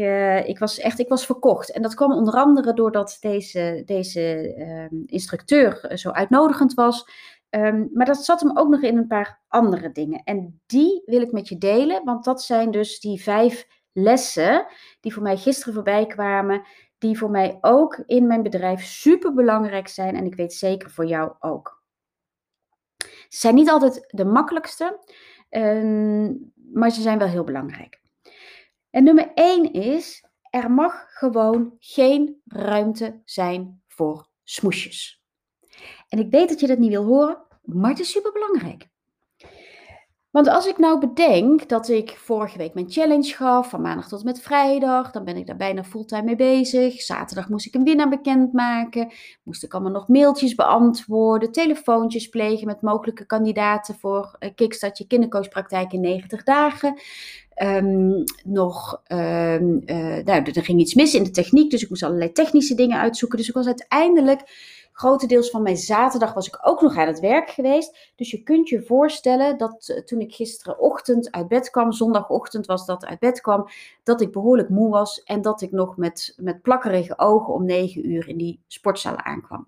ik 0.46 0.60
was 0.60 0.80
echt, 0.80 1.00
ik 1.00 1.10
was 1.10 1.26
verkocht. 1.26 1.72
En 1.72 1.82
dat 1.82 1.94
kwam 1.94 2.14
onder 2.14 2.34
andere 2.34 2.74
doordat 2.74 3.18
deze, 3.20 3.82
deze 3.86 4.56
uh, 4.58 5.00
instructeur 5.06 5.92
zo 5.98 6.10
uitnodigend 6.10 6.74
was. 6.74 7.06
Um, 7.50 7.90
maar 7.94 8.06
dat 8.06 8.26
zat 8.26 8.42
hem 8.42 8.58
ook 8.58 8.70
nog 8.70 8.82
in 8.82 8.98
een 8.98 9.08
paar 9.08 9.42
andere 9.48 9.92
dingen. 9.92 10.22
En 10.24 10.62
die 10.66 11.02
wil 11.06 11.22
ik 11.22 11.32
met 11.32 11.48
je 11.48 11.58
delen, 11.58 12.04
want 12.04 12.24
dat 12.24 12.42
zijn 12.42 12.72
dus 12.72 13.00
die 13.00 13.22
vijf 13.22 13.68
lessen 13.92 14.68
die 15.00 15.14
voor 15.14 15.24
mij 15.24 15.38
gisteren 15.38 15.74
voorbij 15.74 16.06
kwamen, 16.06 16.66
die 16.98 17.18
voor 17.18 17.30
mij 17.30 17.58
ook 17.62 18.04
in 18.06 18.28
mijn 18.28 18.44
bedrijf 18.44 18.84
super 18.84 19.34
belangrijk 19.34 19.88
zijn 19.88 20.16
en 20.16 20.26
ik 20.26 20.36
weet 20.36 20.54
zeker 20.54 20.90
voor 20.90 21.06
jou 21.06 21.34
ook. 21.40 21.84
Ze 23.28 23.38
zijn 23.40 23.56
niet 23.56 23.70
altijd 23.70 24.06
de 24.08 24.26
makkelijkste, 24.26 25.00
um, 25.50 26.52
maar 26.74 26.90
ze 26.90 27.02
zijn 27.02 27.18
wel 27.18 27.28
heel 27.28 27.44
belangrijk. 27.44 28.02
En 28.90 29.04
nummer 29.04 29.32
één 29.34 29.74
is, 29.74 30.26
er 30.50 30.72
mag 30.72 31.06
gewoon 31.08 31.76
geen 31.80 32.42
ruimte 32.46 33.22
zijn 33.26 33.84
voor 33.88 34.28
smoesjes. 34.44 35.19
En 36.10 36.20
ik 36.20 36.30
weet 36.30 36.50
dat 36.50 36.60
je 36.60 36.68
dat 36.68 36.78
niet 36.78 36.90
wil 36.90 37.06
horen, 37.06 37.38
maar 37.64 37.90
het 37.90 38.00
is 38.00 38.12
super 38.12 38.32
belangrijk. 38.32 38.88
Want 40.32 40.48
als 40.48 40.68
ik 40.68 40.78
nou 40.78 41.00
bedenk 41.00 41.70
dat 41.70 41.90
ik 41.90 42.10
vorige 42.10 42.58
week 42.58 42.74
mijn 42.74 42.92
challenge 42.92 43.34
gaf, 43.34 43.70
van 43.70 43.82
maandag 43.82 44.08
tot 44.08 44.24
met 44.24 44.42
vrijdag, 44.42 45.12
dan 45.12 45.24
ben 45.24 45.38
ik 45.38 45.48
daar 45.48 45.56
bijna 45.56 45.84
fulltime 45.84 46.24
mee 46.24 46.36
bezig. 46.36 47.02
Zaterdag 47.02 47.50
moest 47.50 47.66
ik 47.66 47.76
een 47.76 47.84
winnaar 47.84 48.10
bekendmaken, 48.10 49.12
moest 49.44 49.64
ik 49.64 49.74
allemaal 49.74 49.92
nog 49.92 50.08
mailtjes 50.08 50.56
beantwoorden, 50.56 51.52
telefoontjes 51.52 52.28
plegen 52.28 52.68
met 52.68 52.82
mogelijke 52.82 53.26
kandidaten 53.26 53.96
voor 53.96 54.36
uh, 54.40 54.50
Kickstart 54.56 54.98
je 54.98 55.08
kindercoachpraktijk 55.08 55.94
in 55.94 56.02
90 56.02 56.44
dagen. 56.44 57.00
Um, 57.64 58.24
nog, 58.44 59.02
um, 59.08 59.84
nou, 59.86 60.26
er 60.26 60.64
ging 60.64 60.80
iets 60.80 60.94
mis 60.94 61.14
in 61.14 61.24
de 61.24 61.32
techniek, 61.32 61.72
dus 61.72 61.84
ik 61.84 61.90
moest 61.90 62.04
allerlei 62.04 62.32
technische 62.32 62.76
dingen 62.76 63.00
uitzoeken. 63.00 63.38
Dus 63.38 63.48
ik 63.48 63.54
was 63.54 63.66
uiteindelijk 63.66 64.42
grotendeels 65.00 65.50
van 65.50 65.62
mijn 65.62 65.78
zaterdag 65.78 66.34
was 66.34 66.48
ik 66.48 66.60
ook 66.62 66.82
nog 66.82 66.98
aan 66.98 67.08
het 67.08 67.20
werk 67.20 67.50
geweest. 67.50 68.12
Dus 68.16 68.32
je 68.32 68.44
kunt 68.44 68.70
je 68.70 68.84
voorstellen 68.84 69.58
dat 69.58 69.90
uh, 69.90 69.98
toen 69.98 70.20
ik 70.20 70.34
gisterenochtend 70.36 71.32
uit 71.32 71.48
bed 71.48 71.70
kwam, 71.70 71.92
zondagochtend 71.92 72.66
was 72.66 72.86
dat 72.86 73.06
uit 73.06 73.20
bed 73.20 73.42
kwam, 73.42 73.68
dat 74.04 74.22
ik 74.22 74.32
behoorlijk 74.32 74.70
moe 74.70 74.90
was 74.90 75.24
en 75.24 75.42
dat 75.42 75.62
ik 75.62 75.72
nog 75.72 75.98
met, 75.98 76.34
met 76.38 76.62
plakkerige 76.62 77.18
ogen 77.18 77.54
om 77.54 77.66
negen 77.66 78.10
uur 78.10 78.28
in 78.28 78.38
die 78.38 78.62
sportzaal 78.68 79.18
aankwam. 79.18 79.68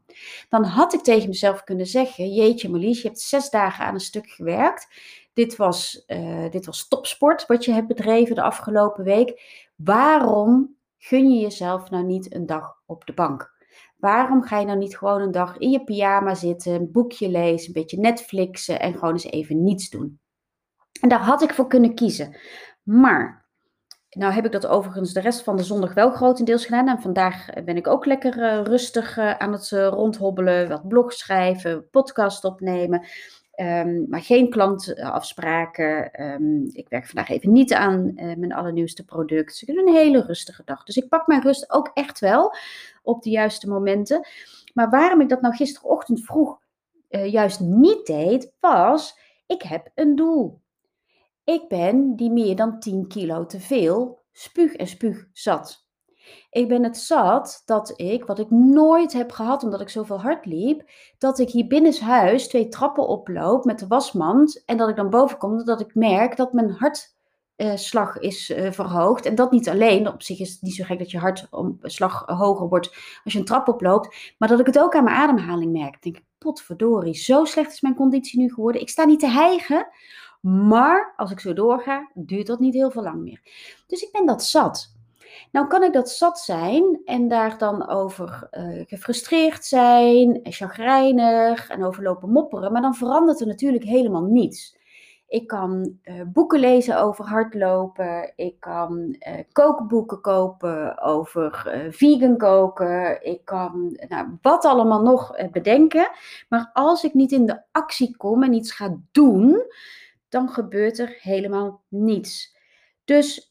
Dan 0.50 0.64
had 0.64 0.94
ik 0.94 1.02
tegen 1.02 1.28
mezelf 1.28 1.64
kunnen 1.64 1.86
zeggen, 1.86 2.34
jeetje 2.34 2.70
Marlies, 2.70 3.02
je 3.02 3.08
hebt 3.08 3.20
zes 3.20 3.50
dagen 3.50 3.86
aan 3.86 3.94
een 3.94 4.00
stuk 4.00 4.30
gewerkt. 4.30 4.88
Dit 5.34 5.56
was, 5.56 6.04
uh, 6.08 6.50
dit 6.50 6.66
was 6.66 6.88
topsport 6.88 7.46
wat 7.46 7.66
je 7.66 7.72
hebt 7.72 7.88
bedreven 7.88 8.36
de 8.36 8.42
afgelopen 8.42 9.04
week. 9.04 9.42
Waarom 9.76 10.76
gun 10.98 11.32
je 11.32 11.40
jezelf 11.40 11.90
nou 11.90 12.04
niet 12.04 12.36
een 12.36 12.46
dag 12.46 12.82
op 12.86 13.06
de 13.06 13.14
bank? 13.14 13.51
Waarom 14.02 14.44
ga 14.44 14.60
je 14.60 14.66
nou 14.66 14.78
niet 14.78 14.98
gewoon 14.98 15.22
een 15.22 15.32
dag 15.32 15.58
in 15.58 15.70
je 15.70 15.84
pyjama 15.84 16.36
zitten, 16.36 16.74
een 16.74 16.92
boekje 16.92 17.30
lezen, 17.30 17.68
een 17.68 17.74
beetje 17.74 18.00
Netflixen 18.00 18.80
en 18.80 18.94
gewoon 18.94 19.12
eens 19.12 19.26
even 19.26 19.64
niets 19.64 19.90
doen? 19.90 20.20
En 21.02 21.10
daar 21.10 21.20
had 21.20 21.42
ik 21.42 21.54
voor 21.54 21.68
kunnen 21.68 21.96
kiezen. 21.96 22.36
Maar, 22.84 23.46
nou 24.10 24.34
heb 24.34 24.46
ik 24.46 24.52
dat 24.52 24.68
overigens 24.68 25.14
de 25.14 25.20
rest 25.20 25.44
van 25.44 25.56
de 25.56 25.64
zondag 25.64 25.94
wel 25.94 26.12
grotendeels 26.12 26.66
gedaan. 26.66 26.88
En 26.88 27.02
vandaag 27.02 27.46
ben 27.66 27.78
ik 27.78 27.88
ook 27.88 28.06
lekker 28.06 28.38
uh, 28.38 28.64
rustig 28.64 29.18
uh, 29.18 29.38
aan 29.38 29.52
het 29.52 29.72
uh, 29.72 29.88
rondhobbelen, 29.88 30.70
wat 30.70 30.88
blog 30.88 31.14
schrijven, 31.14 31.90
podcast 31.90 32.44
opnemen. 32.44 33.06
Um, 33.56 34.06
maar 34.10 34.22
geen 34.22 34.50
klantafspraken. 34.50 36.24
Um, 36.24 36.70
ik 36.72 36.90
werk 36.90 37.06
vandaag 37.06 37.30
even 37.30 37.52
niet 37.52 37.74
aan 37.74 38.12
uh, 38.16 38.36
mijn 38.36 38.54
allernieuwste 38.54 39.06
product. 39.06 39.48
Dus 39.48 39.62
ik 39.62 39.68
heb 39.68 39.78
een 39.78 39.94
hele 39.94 40.22
rustige 40.22 40.62
dag. 40.66 40.84
Dus 40.84 40.98
ik 40.98 41.10
pak 41.10 41.28
mijn 41.28 41.42
rust 41.42 41.72
ook 41.72 41.92
echt 41.94 42.20
wel 42.20 42.56
op 43.04 43.24
de 43.24 43.30
juiste 43.30 43.70
momenten. 43.70 44.28
Maar 44.74 44.90
waarom 44.90 45.22
ik 45.22 45.30
dat 45.30 45.42
nou 45.42 45.56
gisterochtend 45.56 46.26
vroeg 46.26 46.60
uh, 47.10 47.32
juist 47.32 47.60
niet 47.60 48.06
deed, 48.06 48.52
was: 48.60 49.18
ik 49.48 49.62
heb 49.62 49.92
een 49.96 50.16
doel. 50.16 50.62
Ik 51.44 51.68
ben 51.68 52.16
die 52.16 52.32
meer 52.32 52.56
dan 52.56 52.80
10 52.80 53.08
kilo 53.08 53.46
te 53.46 53.60
veel 53.60 54.20
spuug 54.32 54.74
en 54.74 54.88
spuug 54.88 55.28
zat. 55.34 55.81
Ik 56.52 56.68
ben 56.68 56.84
het 56.84 56.98
zat 56.98 57.62
dat 57.66 57.94
ik, 57.96 58.26
wat 58.26 58.40
ik 58.40 58.50
nooit 58.50 59.14
heb 59.14 59.32
gehad 59.32 59.64
omdat 59.64 59.82
ik 59.82 59.90
zoveel 59.90 60.22
hard 60.22 60.46
liep, 60.46 60.90
dat 61.18 61.40
ik 61.40 61.50
hier 61.50 61.68
binnenshuis 61.68 62.48
twee 62.48 62.68
trappen 62.68 63.08
oploop 63.08 63.66
met 63.66 63.80
de 63.80 63.88
wasmand 63.88 64.64
en 64.66 64.78
dat 64.78 64.90
ik 64.90 64.96
dan 64.96 65.10
boven 65.10 65.38
kom 65.38 65.66
dat 65.66 65.82
ik 65.82 65.96
merk 65.96 66.36
dat 66.36 66.54
mijn 66.54 66.70
hartslag 66.72 68.20
is 68.20 68.50
uh, 68.50 68.72
verhoogd. 68.72 69.26
En 69.26 69.36
dat 69.36 69.52
niet 69.52 69.70
alleen, 69.70 70.08
op 70.08 70.24
zich 70.24 70.40
is 70.40 70.52
het 70.52 70.62
niet 70.62 70.76
zo 70.76 70.84
gek 70.84 71.00
dat 71.00 71.12
je 71.12 71.18
hartslag 71.18 72.24
hoger 72.26 72.68
wordt 72.68 72.88
als 73.24 73.34
je 73.34 73.40
een 73.40 73.46
trap 73.46 73.68
oploopt, 73.68 74.36
maar 74.38 74.50
dat 74.50 74.60
ik 74.60 74.66
het 74.66 74.80
ook 74.80 74.96
aan 74.96 75.04
mijn 75.04 75.16
ademhaling 75.16 75.72
merk. 75.72 75.96
Ik 75.96 76.02
denk, 76.02 76.20
potverdorie, 76.38 77.14
zo 77.14 77.46
slecht 77.46 77.72
is 77.72 77.82
mijn 77.82 77.96
conditie 77.96 78.40
nu 78.40 78.54
geworden. 78.54 78.82
Ik 78.82 78.90
sta 78.90 79.06
niet 79.06 79.20
te 79.20 79.30
hijgen, 79.30 79.88
maar 80.42 81.14
als 81.16 81.32
ik 81.32 81.40
zo 81.40 81.54
doorga, 81.54 82.12
duurt 82.14 82.48
dat 82.48 82.60
niet 82.60 82.74
heel 82.74 82.92
veel 82.92 83.04
lang 83.04 83.22
meer. 83.22 83.42
Dus 83.88 84.02
ik 84.02 84.12
ben 84.12 84.26
dat 84.26 84.44
zat. 84.44 85.00
Nou 85.52 85.68
kan 85.68 85.84
ik 85.84 85.94
dat 85.94 86.10
zat 86.10 86.40
zijn 86.40 87.02
en 87.06 87.28
daar 87.28 87.58
dan 87.58 87.88
over 87.88 88.48
uh, 88.52 88.84
gefrustreerd 88.88 89.66
zijn, 89.66 90.40
chagrijnig 90.44 91.70
en 91.70 91.84
over 91.84 92.04
lopen 92.04 92.30
mopperen, 92.30 92.72
maar 92.72 92.82
dan 92.82 92.96
verandert 92.96 93.40
er 93.40 93.48
natuurlijk 93.48 93.84
helemaal 93.84 94.24
niets. 94.24 94.80
Ik 95.32 95.48
kan 95.48 96.00
uh, 96.04 96.22
boeken 96.28 96.60
lezen 96.60 97.02
over 97.02 97.26
hardlopen. 97.26 98.34
Ik 98.36 98.60
kan 98.60 99.16
uh, 99.28 99.34
kookboeken 99.52 100.22
kopen 100.22 101.02
over 101.02 101.74
uh, 101.76 101.92
vegan 101.92 102.38
koken. 102.38 103.26
Ik 103.26 103.46
kan 103.46 104.00
nou, 104.08 104.38
wat 104.42 104.66
allemaal 104.66 105.02
nog 105.02 105.50
bedenken. 105.52 106.10
Maar 106.50 106.70
als 106.74 107.04
ik 107.04 107.14
niet 107.14 107.32
in 107.32 107.46
de 107.46 107.62
actie 107.72 108.18
kom 108.18 108.44
en 108.44 108.54
iets 108.54 108.72
ga 108.72 108.98
doen, 109.12 109.64
dan 110.30 110.50
gebeurt 110.50 111.00
er 111.00 111.18
helemaal 111.20 111.82
niets. 111.88 112.58
Dus 113.06 113.51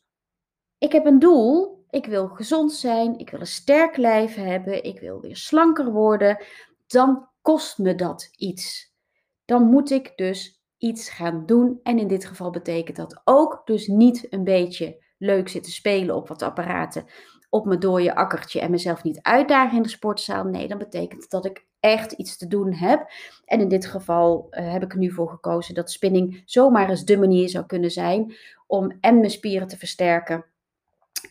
ik 0.81 0.93
heb 0.93 1.07
een 1.07 1.19
doel 1.19 1.81
ik 1.91 2.07
wil 2.07 2.29
gezond 2.29 2.73
zijn, 2.73 3.19
ik 3.19 3.31
wil 3.31 3.41
een 3.41 3.47
sterk 3.47 3.97
lijf 3.97 4.35
hebben, 4.35 4.85
ik 4.85 5.01
wil 5.01 5.21
weer 5.21 5.37
slanker 5.37 5.93
worden, 5.93 6.45
dan 6.87 7.29
kost 7.43 7.79
me 7.79 7.95
dat 7.95 8.31
iets. 8.37 8.95
Dan 9.45 9.65
moet 9.65 9.91
ik 9.91 10.13
dus 10.17 10.63
iets 10.79 11.11
gaan 11.11 11.47
doen. 11.47 11.81
En 11.83 11.99
in 11.99 12.09
dit 12.09 12.25
geval 12.25 12.51
betekent 12.51 12.97
dat 12.97 13.21
ook 13.25 13.63
dus 13.65 13.87
niet 13.87 14.27
een 14.33 14.45
beetje 14.45 15.05
leuk 15.19 15.49
zitten 15.49 15.73
spelen 15.73 16.17
op 16.17 16.29
wat 16.29 16.43
apparaten 16.43 17.05
op 17.49 17.65
mijn 17.67 17.81
dode 17.81 18.15
akkertje 18.15 18.61
en 18.61 18.71
mezelf 18.71 19.03
niet 19.03 19.23
uitdagen 19.23 19.77
in 19.77 19.83
de 19.83 19.89
sportzaal. 19.89 20.45
Nee, 20.45 20.69
dan 20.69 20.79
betekent 20.79 21.31
dat 21.31 21.45
ik 21.45 21.67
echt 21.81 22.13
iets 22.13 22.37
te 22.37 22.47
doen 22.47 22.73
heb. 22.73 23.11
En 23.45 23.61
in 23.61 23.69
dit 23.69 23.87
geval 23.87 24.47
uh, 24.51 24.73
heb 24.73 24.83
ik 24.83 24.93
er 24.93 24.99
nu 24.99 25.11
voor 25.11 25.31
gekozen 25.31 25.75
dat 25.75 25.91
spinning 25.91 26.43
zomaar 26.45 26.89
eens 26.89 27.05
de 27.05 27.19
manier 27.19 27.49
zou 27.49 27.67
kunnen 27.67 27.91
zijn 27.91 28.35
om 28.67 28.97
en 29.01 29.19
mijn 29.19 29.31
spieren 29.31 29.69
te 29.69 29.77
versterken 29.77 30.45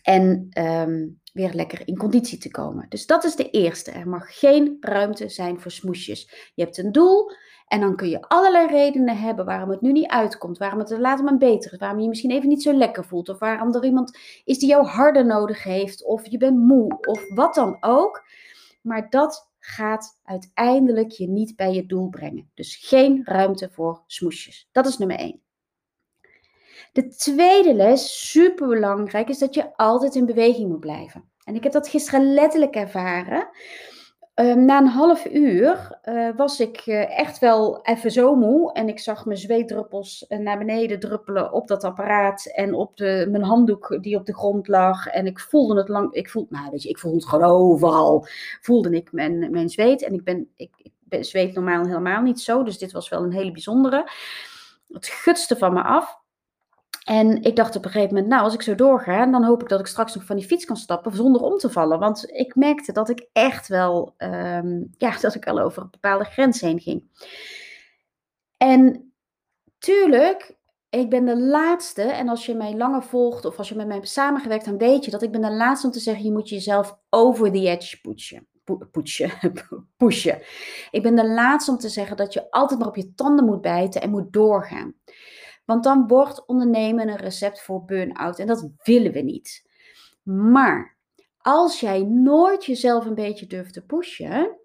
en 0.02 0.48
um, 0.58 1.20
weer 1.32 1.52
lekker 1.52 1.82
in 1.84 1.96
conditie 1.96 2.38
te 2.38 2.50
komen. 2.50 2.86
Dus 2.88 3.06
dat 3.06 3.24
is 3.24 3.36
de 3.36 3.50
eerste. 3.50 3.90
Er 3.90 4.08
mag 4.08 4.38
geen 4.38 4.76
ruimte 4.80 5.28
zijn 5.28 5.60
voor 5.60 5.70
smoesjes. 5.70 6.50
Je 6.54 6.62
hebt 6.62 6.78
een 6.78 6.92
doel 6.92 7.30
en 7.66 7.80
dan 7.80 7.96
kun 7.96 8.08
je 8.08 8.20
allerlei 8.20 8.66
redenen 8.66 9.16
hebben 9.16 9.44
waarom 9.44 9.70
het 9.70 9.80
nu 9.80 9.92
niet 9.92 10.10
uitkomt. 10.10 10.58
Waarom 10.58 10.78
het 10.78 10.90
er 10.90 11.00
later 11.00 11.24
maar 11.24 11.36
beter 11.36 11.72
is. 11.72 11.78
Waarom 11.78 11.96
je 11.96 12.02
je 12.02 12.08
misschien 12.08 12.30
even 12.30 12.48
niet 12.48 12.62
zo 12.62 12.72
lekker 12.72 13.04
voelt. 13.04 13.28
Of 13.28 13.38
waarom 13.38 13.74
er 13.74 13.84
iemand 13.84 14.18
is 14.44 14.58
die 14.58 14.68
jou 14.68 14.86
harder 14.86 15.26
nodig 15.26 15.62
heeft. 15.62 16.04
Of 16.04 16.26
je 16.26 16.36
bent 16.36 16.58
moe. 16.58 16.98
Of 17.00 17.34
wat 17.34 17.54
dan 17.54 17.76
ook. 17.80 18.24
Maar 18.82 19.10
dat 19.10 19.50
gaat 19.58 20.20
uiteindelijk 20.24 21.10
je 21.10 21.28
niet 21.28 21.56
bij 21.56 21.72
je 21.72 21.86
doel 21.86 22.08
brengen. 22.08 22.50
Dus 22.54 22.76
geen 22.76 23.20
ruimte 23.24 23.70
voor 23.72 24.02
smoesjes. 24.06 24.68
Dat 24.72 24.86
is 24.86 24.98
nummer 24.98 25.16
één. 25.16 25.40
De 26.92 27.08
tweede 27.08 27.74
les, 27.74 28.30
super 28.30 28.68
belangrijk, 28.68 29.28
is 29.28 29.38
dat 29.38 29.54
je 29.54 29.76
altijd 29.76 30.14
in 30.14 30.26
beweging 30.26 30.68
moet 30.68 30.80
blijven. 30.80 31.24
En 31.44 31.54
ik 31.54 31.62
heb 31.62 31.72
dat 31.72 31.88
gisteren 31.88 32.34
letterlijk 32.34 32.74
ervaren. 32.74 33.48
Um, 34.34 34.64
na 34.64 34.78
een 34.78 34.86
half 34.86 35.26
uur 35.26 35.98
uh, 36.04 36.28
was 36.36 36.60
ik 36.60 36.86
uh, 36.86 37.18
echt 37.18 37.38
wel 37.38 37.82
even 37.82 38.10
zo 38.10 38.34
moe. 38.34 38.72
En 38.72 38.88
ik 38.88 38.98
zag 38.98 39.24
mijn 39.24 39.38
zweetdruppels 39.38 40.24
uh, 40.28 40.38
naar 40.38 40.58
beneden 40.58 41.00
druppelen 41.00 41.52
op 41.52 41.68
dat 41.68 41.84
apparaat. 41.84 42.46
En 42.46 42.74
op 42.74 42.96
de, 42.96 43.26
mijn 43.30 43.42
handdoek 43.42 43.98
die 44.00 44.16
op 44.16 44.26
de 44.26 44.34
grond 44.34 44.68
lag. 44.68 45.06
En 45.06 45.26
ik 45.26 45.40
voelde 45.40 45.76
het 45.76 45.88
lang. 45.88 46.12
Ik 46.12 46.30
voelde, 46.30 46.48
nou 46.50 46.70
weet 46.70 46.82
je, 46.82 46.88
ik 46.88 46.98
voelde 46.98 47.16
het 47.16 47.28
gewoon 47.28 47.50
overal. 47.50 48.26
Voelde 48.60 48.90
ik 48.90 49.12
mijn, 49.12 49.50
mijn 49.50 49.68
zweet. 49.68 50.02
En 50.02 50.14
ik 50.14 50.24
ben, 50.24 50.48
ik, 50.56 50.70
zweet 51.08 51.54
normaal 51.54 51.86
helemaal 51.86 52.22
niet 52.22 52.40
zo. 52.40 52.62
Dus 52.62 52.78
dit 52.78 52.92
was 52.92 53.08
wel 53.08 53.22
een 53.22 53.32
hele 53.32 53.52
bijzondere. 53.52 54.10
Het 54.88 55.06
gutste 55.06 55.56
van 55.56 55.72
me 55.72 55.82
af. 55.82 56.19
En 57.06 57.42
ik 57.42 57.56
dacht 57.56 57.76
op 57.76 57.84
een 57.84 57.90
gegeven 57.90 58.14
moment, 58.14 58.32
nou, 58.32 58.42
als 58.44 58.54
ik 58.54 58.62
zo 58.62 58.74
doorga, 58.74 59.26
dan 59.26 59.44
hoop 59.44 59.62
ik 59.62 59.68
dat 59.68 59.80
ik 59.80 59.86
straks 59.86 60.14
nog 60.14 60.24
van 60.24 60.36
die 60.36 60.46
fiets 60.46 60.64
kan 60.64 60.76
stappen 60.76 61.16
zonder 61.16 61.42
om 61.42 61.58
te 61.58 61.70
vallen. 61.70 61.98
Want 61.98 62.30
ik 62.30 62.54
merkte 62.54 62.92
dat 62.92 63.08
ik 63.08 63.28
echt 63.32 63.68
wel, 63.68 64.14
um, 64.18 64.90
ja, 64.98 65.18
dat 65.20 65.34
ik 65.34 65.46
al 65.46 65.58
over 65.58 65.82
een 65.82 65.90
bepaalde 65.90 66.24
grens 66.24 66.60
heen 66.60 66.80
ging. 66.80 67.04
En 68.56 69.12
tuurlijk, 69.78 70.58
ik 70.90 71.10
ben 71.10 71.24
de 71.24 71.40
laatste, 71.40 72.02
en 72.02 72.28
als 72.28 72.46
je 72.46 72.54
mij 72.54 72.76
langer 72.76 73.02
volgt 73.02 73.44
of 73.44 73.58
als 73.58 73.68
je 73.68 73.74
met 73.74 73.86
mij 73.86 73.96
hebt 73.96 74.08
samengewerkt, 74.08 74.64
dan 74.64 74.78
weet 74.78 75.04
je 75.04 75.10
dat 75.10 75.22
ik 75.22 75.32
ben 75.32 75.40
de 75.40 75.52
laatste 75.52 75.86
om 75.86 75.92
te 75.92 76.00
zeggen, 76.00 76.24
je 76.24 76.32
moet 76.32 76.48
jezelf 76.48 76.98
over 77.10 77.52
the 77.52 77.68
edge 77.68 78.00
pushen. 78.00 78.48
Pushen, 78.90 79.30
pushen. 79.96 80.42
Ik 80.90 81.02
ben 81.02 81.14
de 81.14 81.28
laatste 81.28 81.70
om 81.70 81.78
te 81.78 81.88
zeggen 81.88 82.16
dat 82.16 82.32
je 82.32 82.50
altijd 82.50 82.78
maar 82.78 82.88
op 82.88 82.96
je 82.96 83.14
tanden 83.14 83.44
moet 83.44 83.60
bijten 83.60 84.00
en 84.00 84.10
moet 84.10 84.32
doorgaan. 84.32 84.94
Want 85.70 85.84
dan 85.84 86.06
wordt 86.06 86.46
ondernemen 86.46 87.08
een 87.08 87.16
recept 87.16 87.60
voor 87.60 87.84
burn-out 87.84 88.38
en 88.38 88.46
dat 88.46 88.68
willen 88.82 89.12
we 89.12 89.20
niet. 89.20 89.68
Maar 90.22 90.96
als 91.38 91.80
jij 91.80 92.02
nooit 92.02 92.64
jezelf 92.64 93.04
een 93.06 93.14
beetje 93.14 93.46
durft 93.46 93.72
te 93.72 93.84
pushen, 93.84 94.56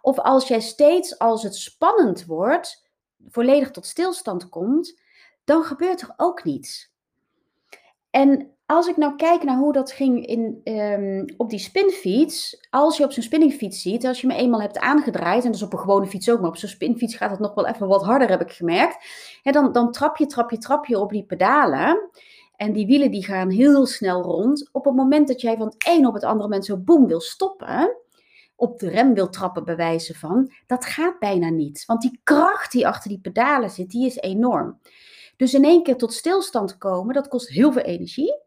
of 0.00 0.18
als 0.18 0.48
jij 0.48 0.60
steeds 0.60 1.18
als 1.18 1.42
het 1.42 1.56
spannend 1.56 2.24
wordt, 2.24 2.88
volledig 3.28 3.70
tot 3.70 3.86
stilstand 3.86 4.48
komt, 4.48 5.00
dan 5.44 5.64
gebeurt 5.64 6.00
er 6.00 6.14
ook 6.16 6.44
niets. 6.44 6.92
En 8.10 8.56
als 8.74 8.86
ik 8.86 8.96
nou 8.96 9.16
kijk 9.16 9.42
naar 9.42 9.56
hoe 9.56 9.72
dat 9.72 9.92
ging 9.92 10.26
in, 10.26 10.60
ehm, 10.64 11.24
op 11.36 11.50
die 11.50 11.58
spinfiets. 11.58 12.66
Als 12.70 12.96
je 12.96 13.04
op 13.04 13.12
zo'n 13.12 13.22
spinningfiets 13.22 13.82
ziet, 13.82 14.06
als 14.06 14.20
je 14.20 14.26
me 14.26 14.34
eenmaal 14.34 14.60
hebt 14.60 14.78
aangedraaid, 14.78 15.44
en 15.44 15.52
dus 15.52 15.62
op 15.62 15.72
een 15.72 15.78
gewone 15.78 16.06
fiets 16.06 16.30
ook, 16.30 16.40
maar 16.40 16.48
op 16.48 16.56
zo'n 16.56 16.68
spinfiets 16.68 17.16
gaat 17.16 17.30
het 17.30 17.40
nog 17.40 17.54
wel 17.54 17.66
even 17.66 17.88
wat 17.88 18.04
harder, 18.04 18.28
heb 18.28 18.40
ik 18.40 18.52
gemerkt. 18.52 19.06
Ja, 19.42 19.52
dan, 19.52 19.72
dan 19.72 19.92
trap 19.92 20.16
je, 20.16 20.26
trap 20.26 20.50
je, 20.50 20.58
trap 20.58 20.86
je 20.86 20.98
op 20.98 21.10
die 21.10 21.24
pedalen. 21.24 22.10
En 22.56 22.72
die 22.72 22.86
wielen 22.86 23.10
die 23.10 23.24
gaan 23.24 23.50
heel 23.50 23.86
snel 23.86 24.22
rond. 24.22 24.68
Op 24.72 24.84
het 24.84 24.94
moment 24.94 25.28
dat 25.28 25.40
jij 25.40 25.56
van 25.56 25.66
het 25.66 25.88
een 25.88 26.06
op 26.06 26.14
het 26.14 26.24
andere 26.24 26.42
moment 26.42 26.64
zo 26.64 26.76
boem 26.76 27.06
wil 27.06 27.20
stoppen, 27.20 27.96
op 28.56 28.78
de 28.78 28.88
rem 28.88 29.14
wil 29.14 29.28
trappen 29.28 29.64
bewijzen 29.64 30.14
van, 30.14 30.52
dat 30.66 30.84
gaat 30.84 31.18
bijna 31.18 31.48
niet. 31.48 31.84
Want 31.86 32.00
die 32.00 32.20
kracht 32.22 32.72
die 32.72 32.86
achter 32.86 33.08
die 33.08 33.20
pedalen 33.20 33.70
zit, 33.70 33.90
die 33.90 34.06
is 34.06 34.16
enorm. 34.16 34.80
Dus 35.36 35.54
in 35.54 35.64
één 35.64 35.82
keer 35.82 35.96
tot 35.96 36.12
stilstand 36.12 36.78
komen, 36.78 37.14
dat 37.14 37.28
kost 37.28 37.48
heel 37.48 37.72
veel 37.72 37.82
energie. 37.82 38.42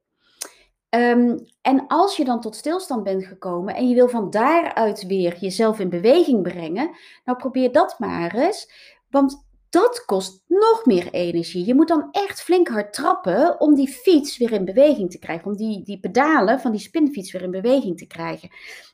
Ehm, 0.89 1.37
en 1.61 1.87
als 1.87 2.17
je 2.17 2.25
dan 2.25 2.41
tot 2.41 2.55
stilstand 2.55 3.03
bent 3.03 3.25
gekomen 3.25 3.75
en 3.75 3.89
je 3.89 3.95
wil 3.95 4.09
van 4.09 4.29
daaruit 4.29 5.05
weer 5.05 5.37
jezelf 5.39 5.79
in 5.79 5.89
beweging 5.89 6.41
brengen, 6.41 6.89
nou 7.25 7.37
probeer 7.37 7.71
dat 7.71 7.99
maar 7.99 8.35
eens. 8.35 8.71
Want 9.09 9.45
dat 9.69 10.05
kost 10.05 10.43
nog 10.47 10.85
meer 10.85 11.11
energie. 11.11 11.65
Je 11.65 11.75
moet 11.75 11.87
dan 11.87 12.07
echt 12.11 12.41
flink 12.41 12.67
hard 12.67 12.93
trappen 12.93 13.59
om 13.59 13.75
die 13.75 13.87
fiets 13.87 14.37
weer 14.37 14.51
in 14.51 14.65
beweging 14.65 15.11
te 15.11 15.19
krijgen. 15.19 15.45
Om 15.45 15.55
die, 15.55 15.83
die 15.83 15.99
pedalen 15.99 16.59
van 16.59 16.71
die 16.71 16.79
spinfiets 16.79 17.31
weer 17.31 17.41
in 17.41 17.51
beweging 17.51 17.97
te 17.97 18.07
krijgen. 18.07 18.49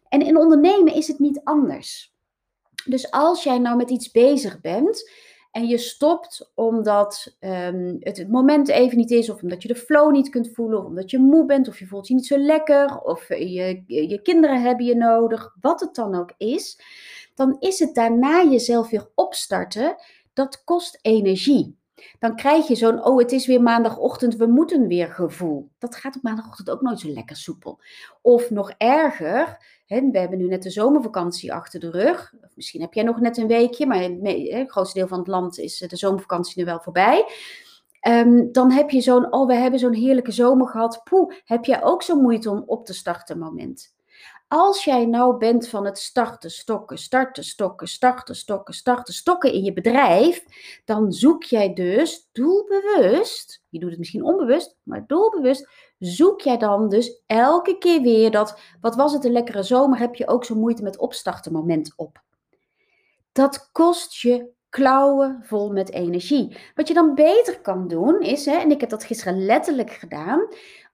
En 0.09 0.21
in 0.21 0.38
ondernemen 0.38 0.93
is 0.93 1.07
het 1.07 1.19
niet 1.19 1.41
anders. 1.43 2.13
Dus 2.85 3.12
als 3.12 3.43
jij 3.43 3.57
nou 3.57 3.77
met 3.77 3.89
iets 3.89 4.12
bezig 4.12 4.62
bent 4.62 5.12
en 5.53 5.67
je 5.67 5.77
stopt 5.77 6.51
omdat 6.55 7.36
um, 7.39 7.98
het, 8.00 8.17
het 8.17 8.29
moment 8.29 8.67
even 8.67 8.98
niet 8.98 9.12
is, 9.12 9.29
of 9.29 9.41
omdat 9.41 9.62
je 9.62 9.67
de 9.67 9.75
flow 9.75 10.12
niet 10.12 10.29
kunt 10.29 10.50
voelen, 10.53 10.79
of 10.79 10.86
omdat 10.86 11.12
je 11.12 11.19
moe 11.19 11.45
bent, 11.45 11.67
of 11.67 11.79
je 11.79 11.86
voelt 11.86 12.07
je 12.07 12.13
niet 12.13 12.25
zo 12.25 12.38
lekker, 12.38 13.00
of 13.00 13.27
je, 13.27 13.83
je 13.86 14.22
kinderen 14.22 14.62
hebben 14.62 14.86
je 14.86 14.95
nodig, 14.95 15.55
wat 15.62 15.79
het 15.79 15.95
dan 15.95 16.15
ook 16.15 16.33
is, 16.38 16.79
dan 17.36 17.55
is 17.60 17.79
het 17.79 17.95
daarna 17.95 18.43
jezelf 18.43 18.89
weer 18.89 19.10
opstarten 19.15 19.95
dat 20.33 20.63
kost 20.63 21.00
energie. 21.01 21.77
Dan 22.19 22.36
krijg 22.36 22.67
je 22.67 22.75
zo'n, 22.75 23.05
oh 23.05 23.17
het 23.19 23.31
is 23.31 23.48
weer 23.48 23.62
maandagochtend, 23.62 24.36
we 24.36 24.45
moeten 24.45 24.88
weer 24.88 25.07
gevoel. 25.07 25.69
Dat 25.79 25.95
gaat 25.95 26.15
op 26.15 26.22
maandagochtend 26.22 26.69
ook 26.69 26.81
nooit 26.81 27.00
zo 27.00 27.10
lekker 27.10 27.36
soepel. 27.36 27.79
Of 28.22 28.50
nog 28.50 28.72
erger, 28.77 29.57
hè, 29.86 30.10
we 30.12 30.19
hebben 30.19 30.38
nu 30.38 30.48
net 30.48 30.63
de 30.63 30.69
zomervakantie 30.69 31.53
achter 31.53 31.79
de 31.79 31.91
rug. 31.91 32.33
Misschien 32.55 32.81
heb 32.81 32.93
jij 32.93 33.03
nog 33.03 33.19
net 33.19 33.38
een 33.38 33.48
weekje, 33.48 33.86
maar 33.86 34.01
het 34.01 34.72
grootste 34.72 35.00
deel 35.00 35.07
van 35.07 35.19
het 35.19 35.27
land 35.27 35.60
is 35.60 35.77
de 35.77 35.95
zomervakantie 35.95 36.60
nu 36.60 36.65
wel 36.65 36.79
voorbij. 36.79 37.25
Um, 38.07 38.51
dan 38.51 38.72
heb 38.72 38.89
je 38.89 39.01
zo'n, 39.01 39.33
oh 39.33 39.48
we 39.48 39.53
hebben 39.53 39.79
zo'n 39.79 39.93
heerlijke 39.93 40.31
zomer 40.31 40.67
gehad. 40.67 41.01
Poeh, 41.03 41.33
heb 41.45 41.65
jij 41.65 41.83
ook 41.83 42.03
zo'n 42.03 42.22
moeite 42.22 42.50
om 42.50 42.63
op 42.65 42.86
te 42.86 42.93
starten 42.93 43.39
moment? 43.39 43.93
Als 44.55 44.83
jij 44.83 45.05
nou 45.05 45.38
bent 45.38 45.67
van 45.67 45.86
het 45.86 45.98
starten, 45.98 46.51
stokken, 46.51 46.98
starten, 46.98 47.43
stokken, 47.43 47.88
starten, 47.88 48.36
stokken, 48.36 48.74
starten, 48.74 49.13
stokken 49.13 49.53
in 49.53 49.63
je 49.63 49.74
bedrijf, 49.74 50.43
dan 50.86 51.12
zoek 51.12 51.43
jij 51.43 51.74
dus 51.74 52.29
doelbewust, 52.31 53.63
je 53.69 53.79
doet 53.79 53.89
het 53.89 54.00
misschien 54.00 54.24
onbewust, 54.24 54.75
maar 54.83 55.03
doelbewust, 55.07 55.69
zoek 56.00 56.41
jij 56.41 56.57
dan 56.57 56.89
dus 56.89 57.22
elke 57.25 57.77
keer 57.77 58.01
weer 58.01 58.31
dat, 58.31 58.60
wat 58.81 58.95
was 58.95 59.13
het 59.13 59.25
een 59.25 59.31
lekkere 59.31 59.63
zomer, 59.63 60.00
heb 60.00 60.15
je 60.15 60.27
ook 60.27 60.45
zo'n 60.45 60.60
moeite 60.60 60.83
met 60.83 60.98
opstarten 60.98 61.51
moment 61.51 61.93
op. 61.95 62.22
Dat 63.31 63.69
kost 63.72 64.22
je 64.22 64.50
klauwen 64.69 65.39
vol 65.43 65.72
met 65.72 65.91
energie. 65.91 66.57
Wat 66.75 66.88
je 66.88 66.93
dan 66.93 67.15
beter 67.15 67.62
kan 67.62 67.88
doen 67.88 68.22
is, 68.22 68.45
hè, 68.45 68.55
en 68.55 68.72
ik 68.72 68.81
heb 68.81 68.89
dat 68.89 69.03
gisteren 69.03 69.45
letterlijk 69.45 69.91
gedaan, 69.91 70.48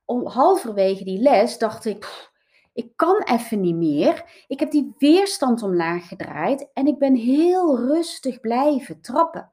om 0.06 0.28
halverwege 0.28 1.04
die 1.04 1.22
les 1.22 1.58
dacht 1.58 1.86
ik, 1.86 2.29
ik 2.80 2.92
kan 2.96 3.24
even 3.24 3.62
niet 3.62 3.76
meer. 3.76 4.44
Ik 4.48 4.60
heb 4.60 4.72
die 4.72 4.94
weerstand 4.98 5.64
omlaag 5.64 6.08
gedraaid 6.08 6.70
en 6.74 6.88
ik 6.88 6.98
ben 6.98 7.16
heel 7.16 7.78
rustig 7.78 8.40
blijven 8.40 9.02
trappen. 9.02 9.52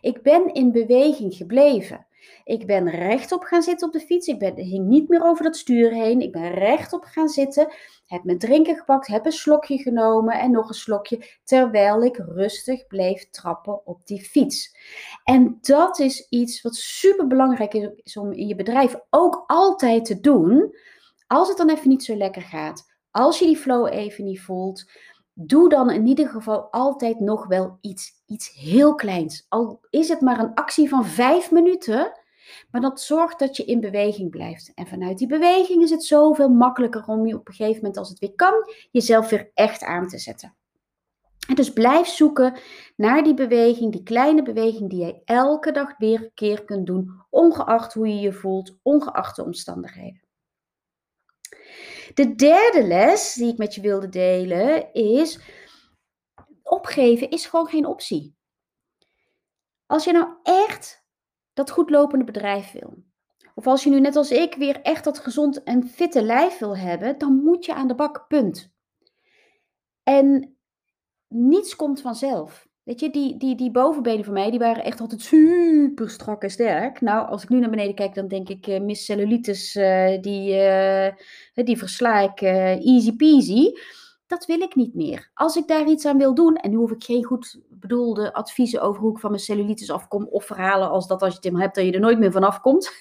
Ik 0.00 0.22
ben 0.22 0.54
in 0.54 0.72
beweging 0.72 1.34
gebleven. 1.34 2.06
Ik 2.44 2.66
ben 2.66 2.90
rechtop 2.90 3.42
gaan 3.42 3.62
zitten 3.62 3.86
op 3.86 3.92
de 3.92 4.00
fiets. 4.00 4.26
Ik 4.26 4.38
ben, 4.38 4.56
hing 4.56 4.86
niet 4.86 5.08
meer 5.08 5.22
over 5.22 5.44
dat 5.44 5.56
stuur 5.56 5.92
heen. 5.92 6.20
Ik 6.20 6.32
ben 6.32 6.50
rechtop 6.50 7.04
gaan 7.04 7.28
zitten. 7.28 7.72
Heb 8.06 8.24
mijn 8.24 8.38
drinken 8.38 8.76
gepakt. 8.76 9.06
Heb 9.06 9.26
een 9.26 9.32
slokje 9.32 9.78
genomen 9.78 10.40
en 10.40 10.50
nog 10.50 10.68
een 10.68 10.74
slokje. 10.74 11.24
Terwijl 11.44 12.02
ik 12.02 12.16
rustig 12.16 12.86
bleef 12.86 13.30
trappen 13.30 13.86
op 13.86 14.06
die 14.06 14.20
fiets. 14.20 14.76
En 15.24 15.58
dat 15.60 15.98
is 15.98 16.26
iets 16.28 16.62
wat 16.62 16.74
super 16.74 17.26
belangrijk 17.26 17.74
is 17.74 18.16
om 18.16 18.32
in 18.32 18.46
je 18.46 18.54
bedrijf 18.54 18.96
ook 19.10 19.44
altijd 19.46 20.04
te 20.04 20.20
doen. 20.20 20.74
Als 21.26 21.48
het 21.48 21.56
dan 21.56 21.70
even 21.70 21.88
niet 21.88 22.04
zo 22.04 22.16
lekker 22.16 22.42
gaat, 22.42 22.94
als 23.10 23.38
je 23.38 23.46
die 23.46 23.56
flow 23.56 23.86
even 23.86 24.24
niet 24.24 24.40
voelt, 24.40 24.90
doe 25.32 25.68
dan 25.68 25.90
in 25.90 26.06
ieder 26.06 26.28
geval 26.28 26.60
altijd 26.70 27.20
nog 27.20 27.46
wel 27.46 27.78
iets, 27.80 28.12
iets 28.26 28.52
heel 28.54 28.94
kleins. 28.94 29.46
Al 29.48 29.80
is 29.90 30.08
het 30.08 30.20
maar 30.20 30.38
een 30.38 30.54
actie 30.54 30.88
van 30.88 31.06
vijf 31.06 31.50
minuten, 31.50 32.12
maar 32.70 32.80
dat 32.80 33.00
zorgt 33.00 33.38
dat 33.38 33.56
je 33.56 33.64
in 33.64 33.80
beweging 33.80 34.30
blijft. 34.30 34.72
En 34.74 34.86
vanuit 34.86 35.18
die 35.18 35.26
beweging 35.26 35.82
is 35.82 35.90
het 35.90 36.04
zoveel 36.04 36.48
makkelijker 36.48 37.04
om 37.06 37.26
je 37.26 37.34
op 37.34 37.48
een 37.48 37.54
gegeven 37.54 37.76
moment, 37.76 37.96
als 37.96 38.08
het 38.08 38.18
weer 38.18 38.34
kan, 38.34 38.54
jezelf 38.90 39.28
weer 39.28 39.50
echt 39.54 39.82
aan 39.82 40.08
te 40.08 40.18
zetten. 40.18 40.54
En 41.48 41.54
dus 41.54 41.72
blijf 41.72 42.06
zoeken 42.06 42.58
naar 42.96 43.22
die 43.22 43.34
beweging, 43.34 43.92
die 43.92 44.02
kleine 44.02 44.42
beweging 44.42 44.90
die 44.90 45.00
jij 45.00 45.22
elke 45.24 45.72
dag 45.72 45.96
weer 45.98 46.22
een 46.22 46.30
keer 46.34 46.64
kunt 46.64 46.86
doen, 46.86 47.10
ongeacht 47.30 47.94
hoe 47.94 48.08
je 48.08 48.20
je 48.20 48.32
voelt, 48.32 48.76
ongeacht 48.82 49.36
de 49.36 49.44
omstandigheden. 49.44 50.25
De 52.14 52.34
derde 52.34 52.86
les 52.86 53.34
die 53.34 53.52
ik 53.52 53.58
met 53.58 53.74
je 53.74 53.80
wilde 53.80 54.08
delen 54.08 54.92
is: 54.92 55.40
opgeven 56.62 57.30
is 57.30 57.46
gewoon 57.46 57.66
geen 57.66 57.86
optie. 57.86 58.36
Als 59.86 60.04
je 60.04 60.12
nou 60.12 60.28
echt 60.42 61.04
dat 61.52 61.70
goed 61.70 61.90
lopende 61.90 62.24
bedrijf 62.24 62.72
wil, 62.72 63.04
of 63.54 63.66
als 63.66 63.84
je 63.84 63.90
nu 63.90 64.00
net 64.00 64.16
als 64.16 64.30
ik 64.30 64.54
weer 64.54 64.80
echt 64.82 65.04
dat 65.04 65.18
gezond 65.18 65.62
en 65.62 65.88
fitte 65.88 66.22
lijf 66.22 66.58
wil 66.58 66.76
hebben, 66.76 67.18
dan 67.18 67.42
moet 67.42 67.64
je 67.64 67.74
aan 67.74 67.88
de 67.88 67.94
bak, 67.94 68.28
punt. 68.28 68.74
En 70.02 70.56
niets 71.28 71.76
komt 71.76 72.00
vanzelf. 72.00 72.65
Weet 72.86 73.00
je, 73.00 73.10
die, 73.10 73.36
die, 73.36 73.56
die 73.56 73.70
bovenbenen 73.70 74.24
van 74.24 74.32
mij, 74.32 74.50
die 74.50 74.58
waren 74.58 74.84
echt 74.84 75.00
altijd 75.00 75.20
super 75.20 76.10
strak 76.10 76.42
en 76.42 76.50
sterk. 76.50 77.00
Nou, 77.00 77.28
als 77.28 77.42
ik 77.42 77.48
nu 77.48 77.58
naar 77.58 77.70
beneden 77.70 77.94
kijk, 77.94 78.14
dan 78.14 78.28
denk 78.28 78.48
ik, 78.48 78.66
uh, 78.66 78.80
Miss 78.80 79.04
Cellulitis, 79.04 79.74
uh, 79.74 80.20
die, 80.20 80.54
uh, 80.54 81.08
die 81.54 81.78
versla 81.78 82.20
ik 82.20 82.40
easy 82.82 83.16
peasy. 83.16 83.72
Dat 84.26 84.46
wil 84.46 84.60
ik 84.60 84.74
niet 84.74 84.94
meer. 84.94 85.30
Als 85.34 85.56
ik 85.56 85.68
daar 85.68 85.88
iets 85.88 86.06
aan 86.06 86.18
wil 86.18 86.34
doen, 86.34 86.56
en 86.56 86.70
nu 86.70 86.76
hoef 86.76 86.90
ik 86.90 87.04
geen 87.04 87.24
goed 87.24 87.60
bedoelde 87.70 88.32
adviezen 88.32 88.80
over 88.80 89.00
hoe 89.00 89.12
ik 89.12 89.18
van 89.18 89.30
mijn 89.30 89.42
cellulitis 89.42 89.90
afkom, 89.90 90.26
of 90.30 90.44
verhalen 90.44 90.90
als 90.90 91.06
dat 91.06 91.22
als 91.22 91.38
je 91.40 91.48
het 91.48 91.58
hebt, 91.58 91.74
dat 91.74 91.84
je 91.84 91.92
er 91.92 92.00
nooit 92.00 92.18
meer 92.18 92.32
vanaf 92.32 92.60
komt. 92.60 92.92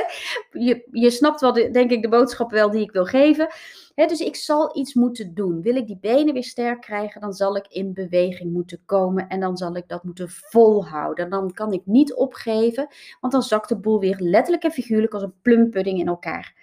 je, 0.66 0.88
je 0.90 1.10
snapt 1.10 1.40
wel, 1.40 1.52
de, 1.52 1.70
denk 1.70 1.90
ik, 1.90 2.02
de 2.02 2.08
boodschap 2.08 2.50
wel 2.50 2.70
die 2.70 2.82
ik 2.82 2.92
wil 2.92 3.04
geven 3.04 3.48
dus 3.94 4.20
ik 4.20 4.36
zal 4.36 4.76
iets 4.76 4.94
moeten 4.94 5.34
doen. 5.34 5.62
Wil 5.62 5.76
ik 5.76 5.86
die 5.86 5.98
benen 6.00 6.34
weer 6.34 6.44
sterk 6.44 6.80
krijgen, 6.80 7.20
dan 7.20 7.32
zal 7.32 7.56
ik 7.56 7.66
in 7.68 7.92
beweging 7.92 8.52
moeten 8.52 8.82
komen 8.84 9.28
en 9.28 9.40
dan 9.40 9.56
zal 9.56 9.76
ik 9.76 9.88
dat 9.88 10.04
moeten 10.04 10.28
volhouden. 10.28 11.30
Dan 11.30 11.52
kan 11.52 11.72
ik 11.72 11.86
niet 11.86 12.14
opgeven, 12.14 12.88
want 13.20 13.32
dan 13.32 13.42
zakt 13.42 13.68
de 13.68 13.76
boel 13.76 14.00
weer 14.00 14.16
letterlijk 14.18 14.64
en 14.64 14.70
figuurlijk 14.70 15.14
als 15.14 15.22
een 15.22 15.40
plumpudding 15.42 15.98
in 15.98 16.06
elkaar. 16.06 16.54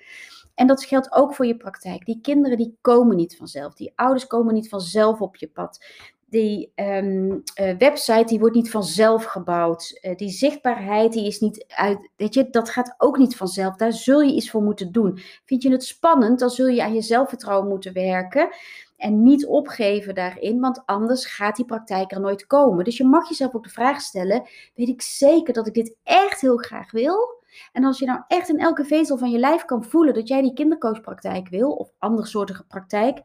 En 0.55 0.67
dat 0.67 0.83
geldt 0.83 1.11
ook 1.11 1.35
voor 1.35 1.45
je 1.45 1.57
praktijk. 1.57 2.05
Die 2.05 2.19
kinderen 2.21 2.57
die 2.57 2.77
komen 2.81 3.15
niet 3.15 3.37
vanzelf. 3.37 3.73
Die 3.73 3.91
ouders 3.95 4.27
komen 4.27 4.53
niet 4.53 4.69
vanzelf 4.69 5.21
op 5.21 5.35
je 5.35 5.47
pad 5.47 5.85
die 6.29 6.71
um, 6.75 7.31
uh, 7.31 7.77
website 7.77 8.23
die 8.25 8.39
wordt 8.39 8.55
niet 8.55 8.71
vanzelf 8.71 9.23
gebouwd. 9.23 9.99
Uh, 10.01 10.15
die 10.15 10.29
zichtbaarheid 10.29 11.13
die 11.13 11.27
is 11.27 11.39
niet 11.39 11.65
uit. 11.67 12.09
Weet 12.15 12.33
je, 12.33 12.49
dat 12.49 12.69
gaat 12.69 12.95
ook 12.97 13.17
niet 13.17 13.35
vanzelf. 13.35 13.75
Daar 13.75 13.93
zul 13.93 14.21
je 14.21 14.33
iets 14.33 14.49
voor 14.49 14.61
moeten 14.61 14.91
doen. 14.91 15.19
Vind 15.45 15.63
je 15.63 15.71
het 15.71 15.83
spannend, 15.83 16.39
dan 16.39 16.49
zul 16.49 16.67
je 16.67 16.83
aan 16.83 16.93
je 16.93 17.01
zelfvertrouwen 17.01 17.67
moeten 17.67 17.93
werken. 17.93 18.49
En 18.97 19.23
niet 19.23 19.45
opgeven 19.45 20.15
daarin, 20.15 20.59
want 20.59 20.85
anders 20.85 21.25
gaat 21.25 21.55
die 21.55 21.65
praktijk 21.65 22.11
er 22.11 22.19
nooit 22.19 22.45
komen. 22.45 22.83
Dus 22.83 22.97
je 22.97 23.05
mag 23.05 23.29
jezelf 23.29 23.55
ook 23.55 23.63
de 23.63 23.69
vraag 23.69 24.01
stellen: 24.01 24.47
weet 24.75 24.87
ik 24.87 25.01
zeker 25.01 25.53
dat 25.53 25.67
ik 25.67 25.73
dit 25.73 25.95
echt 26.03 26.41
heel 26.41 26.57
graag 26.57 26.91
wil? 26.91 27.37
En 27.71 27.83
als 27.83 27.99
je 27.99 28.05
nou 28.05 28.21
echt 28.27 28.49
in 28.49 28.59
elke 28.59 28.85
vezel 28.85 29.17
van 29.17 29.31
je 29.31 29.39
lijf 29.39 29.65
kan 29.65 29.83
voelen 29.83 30.13
dat 30.13 30.27
jij 30.27 30.41
die 30.41 30.53
kindercoachpraktijk 30.53 31.49
wil, 31.49 31.71
of 31.71 31.91
andere 31.97 32.27
soortige 32.27 32.65
praktijk, 32.65 33.21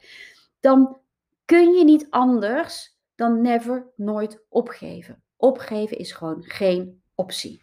dan 0.60 0.98
kun 1.44 1.72
je 1.72 1.84
niet 1.84 2.06
anders 2.10 2.93
dan 3.14 3.40
never, 3.40 3.92
nooit 3.96 4.44
opgeven. 4.48 5.22
Opgeven 5.36 5.98
is 5.98 6.12
gewoon 6.12 6.42
geen 6.42 7.02
optie. 7.14 7.62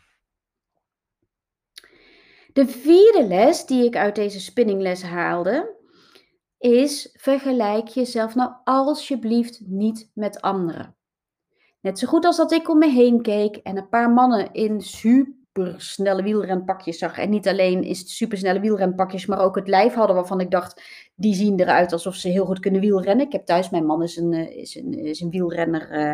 De 2.54 2.68
vierde 2.68 3.28
les 3.28 3.66
die 3.66 3.86
ik 3.86 3.96
uit 3.96 4.16
deze 4.16 4.40
spinningles 4.40 5.04
haalde, 5.04 5.80
is 6.58 7.10
vergelijk 7.14 7.88
jezelf 7.88 8.36
nou 8.36 8.52
alsjeblieft 8.64 9.62
niet 9.66 10.12
met 10.14 10.42
anderen. 10.42 10.96
Net 11.82 12.00
zo 12.00 12.08
goed 12.08 12.26
als 12.26 12.38
dat 12.38 12.52
ik 12.52 12.70
om 12.70 12.78
me 12.78 12.90
heen 12.90 13.22
keek 13.22 13.56
en 13.56 13.78
een 13.78 13.90
paar 13.90 14.10
mannen 14.10 14.54
in 14.54 14.82
super 14.82 15.41
supersnelle 15.54 16.24
wielrenpakjes 16.24 16.98
zag. 16.98 17.18
En 17.18 17.30
niet 17.30 17.48
alleen 17.48 17.84
is 17.84 18.00
het 18.00 18.10
supersnelle 18.10 18.60
wielrenpakjes, 18.60 19.26
maar 19.26 19.40
ook 19.40 19.56
het 19.56 19.68
lijf 19.68 19.94
hadden 19.94 20.16
waarvan 20.16 20.40
ik 20.40 20.52
dacht, 20.52 20.82
die 21.16 21.36
zien 21.36 21.60
eruit 21.60 21.92
alsof 21.92 22.16
ze 22.16 22.30
heel 22.30 22.46
goed 22.46 22.60
kunnen 22.60 22.82
wielrennen. 22.82 23.26
Ik 23.26 23.32
heb 23.32 23.46
thuis, 23.46 23.70
mijn 23.70 23.86
man 23.86 24.04
is 24.04 24.18
een, 24.18 24.34
eh, 24.34 24.58
is 24.58 24.76
een, 24.76 24.94
is 24.94 25.22
een 25.22 25.30
wielrenner, 25.30 25.92
uh, 25.92 26.14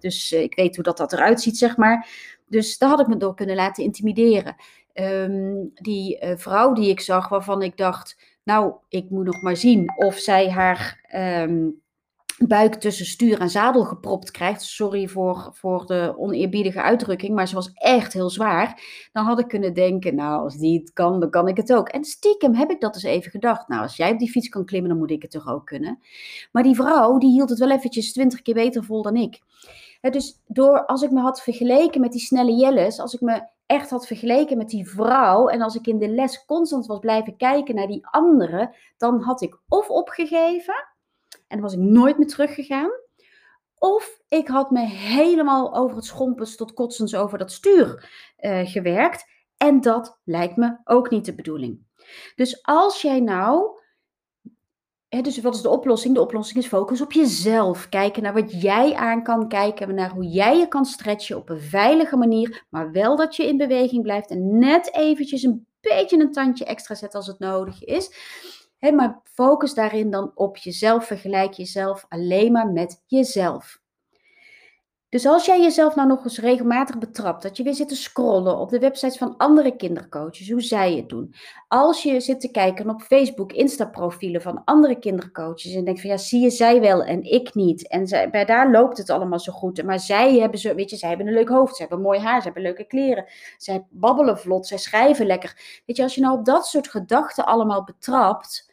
dus 0.00 0.32
ik 0.32 0.54
weet 0.54 0.74
hoe 0.74 0.84
dat, 0.84 0.96
dat 0.96 1.12
eruit 1.12 1.40
ziet, 1.40 1.58
zeg 1.58 1.76
maar. 1.76 2.08
Dus 2.46 2.78
daar 2.78 2.88
had 2.88 3.00
ik 3.00 3.06
me 3.06 3.16
door 3.16 3.34
kunnen 3.34 3.56
laten 3.56 3.84
intimideren. 3.84 4.56
Um, 4.94 5.70
die 5.74 6.18
vrouw 6.36 6.72
die 6.72 6.90
ik 6.90 7.00
zag, 7.00 7.28
waarvan 7.28 7.62
ik 7.62 7.76
dacht, 7.76 8.16
nou, 8.44 8.74
ik 8.88 9.10
moet 9.10 9.24
nog 9.24 9.42
maar 9.42 9.56
zien 9.56 9.92
of 9.96 10.18
zij 10.18 10.50
haar... 10.50 11.08
Um, 11.42 11.80
buik 12.46 12.74
tussen 12.74 13.06
stuur 13.06 13.40
en 13.40 13.50
zadel 13.50 13.84
gepropt 13.84 14.30
krijgt. 14.30 14.62
Sorry 14.62 15.08
voor, 15.08 15.50
voor 15.52 15.86
de 15.86 16.14
oneerbiedige 16.16 16.82
uitdrukking, 16.82 17.34
maar 17.34 17.48
ze 17.48 17.54
was 17.54 17.72
echt 17.72 18.12
heel 18.12 18.30
zwaar. 18.30 18.82
Dan 19.12 19.24
had 19.24 19.38
ik 19.38 19.48
kunnen 19.48 19.74
denken, 19.74 20.14
nou, 20.14 20.42
als 20.42 20.56
die 20.56 20.78
het 20.78 20.92
kan, 20.92 21.20
dan 21.20 21.30
kan 21.30 21.48
ik 21.48 21.56
het 21.56 21.72
ook. 21.72 21.88
En 21.88 22.04
stiekem 22.04 22.54
heb 22.54 22.70
ik 22.70 22.80
dat 22.80 22.94
eens 22.94 23.04
even 23.04 23.30
gedacht. 23.30 23.68
Nou, 23.68 23.82
als 23.82 23.96
jij 23.96 24.12
op 24.12 24.18
die 24.18 24.30
fiets 24.30 24.48
kan 24.48 24.64
klimmen, 24.64 24.90
dan 24.90 24.98
moet 24.98 25.10
ik 25.10 25.22
het 25.22 25.30
toch 25.30 25.48
ook 25.48 25.66
kunnen. 25.66 25.98
Maar 26.52 26.62
die 26.62 26.74
vrouw, 26.74 27.18
die 27.18 27.30
hield 27.30 27.50
het 27.50 27.58
wel 27.58 27.70
eventjes 27.70 28.12
twintig 28.12 28.42
keer 28.42 28.54
beter 28.54 28.84
vol 28.84 29.02
dan 29.02 29.16
ik. 29.16 29.40
dus 30.00 30.40
door, 30.46 30.86
als 30.86 31.02
ik 31.02 31.10
me 31.10 31.20
had 31.20 31.42
vergeleken 31.42 32.00
met 32.00 32.12
die 32.12 32.20
snelle 32.20 32.52
Jelles, 32.52 33.00
als 33.00 33.14
ik 33.14 33.20
me 33.20 33.42
echt 33.66 33.90
had 33.90 34.06
vergeleken 34.06 34.56
met 34.56 34.68
die 34.68 34.88
vrouw 34.88 35.48
en 35.48 35.62
als 35.62 35.74
ik 35.74 35.86
in 35.86 35.98
de 35.98 36.08
les 36.08 36.44
constant 36.44 36.86
was 36.86 36.98
blijven 36.98 37.36
kijken 37.36 37.74
naar 37.74 37.86
die 37.86 38.06
andere, 38.10 38.74
dan 38.96 39.20
had 39.20 39.42
ik 39.42 39.58
of 39.68 39.90
opgegeven 39.90 40.96
en 41.48 41.56
dan 41.56 41.60
was 41.60 41.72
ik 41.72 41.78
nooit 41.78 42.18
meer 42.18 42.26
teruggegaan. 42.26 42.90
Of 43.78 44.20
ik 44.28 44.48
had 44.48 44.70
me 44.70 44.80
helemaal 44.86 45.74
over 45.74 45.96
het 45.96 46.04
schompens 46.04 46.56
tot 46.56 46.74
kotsens 46.74 47.14
over 47.14 47.38
dat 47.38 47.52
stuur 47.52 48.10
uh, 48.40 48.66
gewerkt. 48.66 49.26
En 49.56 49.80
dat 49.80 50.20
lijkt 50.24 50.56
me 50.56 50.76
ook 50.84 51.10
niet 51.10 51.24
de 51.24 51.34
bedoeling. 51.34 51.86
Dus 52.34 52.62
als 52.62 53.02
jij 53.02 53.20
nou. 53.20 53.76
Dus 55.08 55.40
wat 55.40 55.54
is 55.54 55.62
de 55.62 55.68
oplossing? 55.68 56.14
De 56.14 56.20
oplossing 56.20 56.58
is 56.58 56.66
focus 56.66 57.00
op 57.00 57.12
jezelf. 57.12 57.88
Kijken 57.88 58.22
naar 58.22 58.34
wat 58.34 58.62
jij 58.62 58.94
aan 58.94 59.22
kan. 59.22 59.48
Kijken 59.48 59.94
naar 59.94 60.10
hoe 60.10 60.26
jij 60.26 60.58
je 60.58 60.68
kan 60.68 60.84
stretchen 60.84 61.36
op 61.36 61.48
een 61.48 61.60
veilige 61.60 62.16
manier. 62.16 62.64
Maar 62.68 62.92
wel 62.92 63.16
dat 63.16 63.36
je 63.36 63.46
in 63.46 63.56
beweging 63.56 64.02
blijft. 64.02 64.30
En 64.30 64.58
net 64.58 64.94
eventjes 64.94 65.42
een 65.42 65.66
beetje 65.80 66.20
een 66.20 66.32
tandje 66.32 66.64
extra 66.64 66.94
zet 66.94 67.14
als 67.14 67.26
het 67.26 67.38
nodig 67.38 67.84
is 67.84 68.10
maar 68.80 69.20
focus 69.24 69.74
daarin 69.74 70.10
dan 70.10 70.32
op 70.34 70.56
jezelf. 70.56 71.06
Vergelijk 71.06 71.52
jezelf 71.52 72.06
alleen 72.08 72.52
maar 72.52 72.68
met 72.68 73.02
jezelf. 73.06 73.80
Dus 75.10 75.26
als 75.26 75.46
jij 75.46 75.62
jezelf 75.62 75.94
nou 75.94 76.08
nog 76.08 76.24
eens 76.24 76.38
regelmatig 76.38 76.98
betrapt, 76.98 77.42
dat 77.42 77.56
je 77.56 77.62
weer 77.62 77.74
zit 77.74 77.88
te 77.88 77.96
scrollen 77.96 78.58
op 78.58 78.70
de 78.70 78.78
websites 78.78 79.18
van 79.18 79.36
andere 79.36 79.76
kindercoaches, 79.76 80.50
hoe 80.50 80.60
zij 80.60 80.96
het 80.96 81.08
doen. 81.08 81.34
Als 81.68 82.02
je 82.02 82.20
zit 82.20 82.40
te 82.40 82.50
kijken 82.50 82.90
op 82.90 83.02
Facebook, 83.02 83.52
Insta-profielen 83.52 84.42
van 84.42 84.64
andere 84.64 84.98
kindercoaches 84.98 85.74
en 85.74 85.84
denkt 85.84 86.00
van 86.00 86.10
ja, 86.10 86.16
zie 86.16 86.40
je 86.40 86.50
zij 86.50 86.80
wel 86.80 87.04
en 87.04 87.22
ik 87.22 87.54
niet. 87.54 87.88
En 87.88 88.06
zij, 88.06 88.30
bij 88.30 88.44
daar 88.44 88.70
loopt 88.70 88.98
het 88.98 89.10
allemaal 89.10 89.40
zo 89.40 89.52
goed. 89.52 89.82
Maar 89.82 90.00
zij 90.00 90.38
hebben, 90.38 90.58
zo, 90.60 90.74
weet 90.74 90.90
je, 90.90 90.96
zij 90.96 91.08
hebben 91.08 91.26
een 91.26 91.34
leuk 91.34 91.48
hoofd, 91.48 91.76
ze 91.76 91.82
hebben 91.82 92.00
mooi 92.00 92.18
haar, 92.20 92.38
ze 92.38 92.44
hebben 92.44 92.62
leuke 92.62 92.86
kleren. 92.86 93.26
Zij 93.56 93.86
babbelen 93.90 94.38
vlot, 94.38 94.66
zij 94.66 94.78
schrijven 94.78 95.26
lekker. 95.26 95.82
Weet 95.86 95.96
je, 95.96 96.02
als 96.02 96.14
je 96.14 96.20
nou 96.20 96.38
op 96.38 96.44
dat 96.44 96.66
soort 96.66 96.88
gedachten 96.88 97.46
allemaal 97.46 97.84
betrapt, 97.84 98.67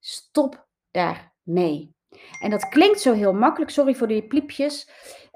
Stop 0.00 0.66
daarmee. 0.90 1.94
En 2.40 2.50
dat 2.50 2.68
klinkt 2.68 3.00
zo 3.00 3.12
heel 3.12 3.32
makkelijk. 3.32 3.70
Sorry 3.70 3.94
voor 3.94 4.08
die 4.08 4.26
pliepjes. 4.26 4.90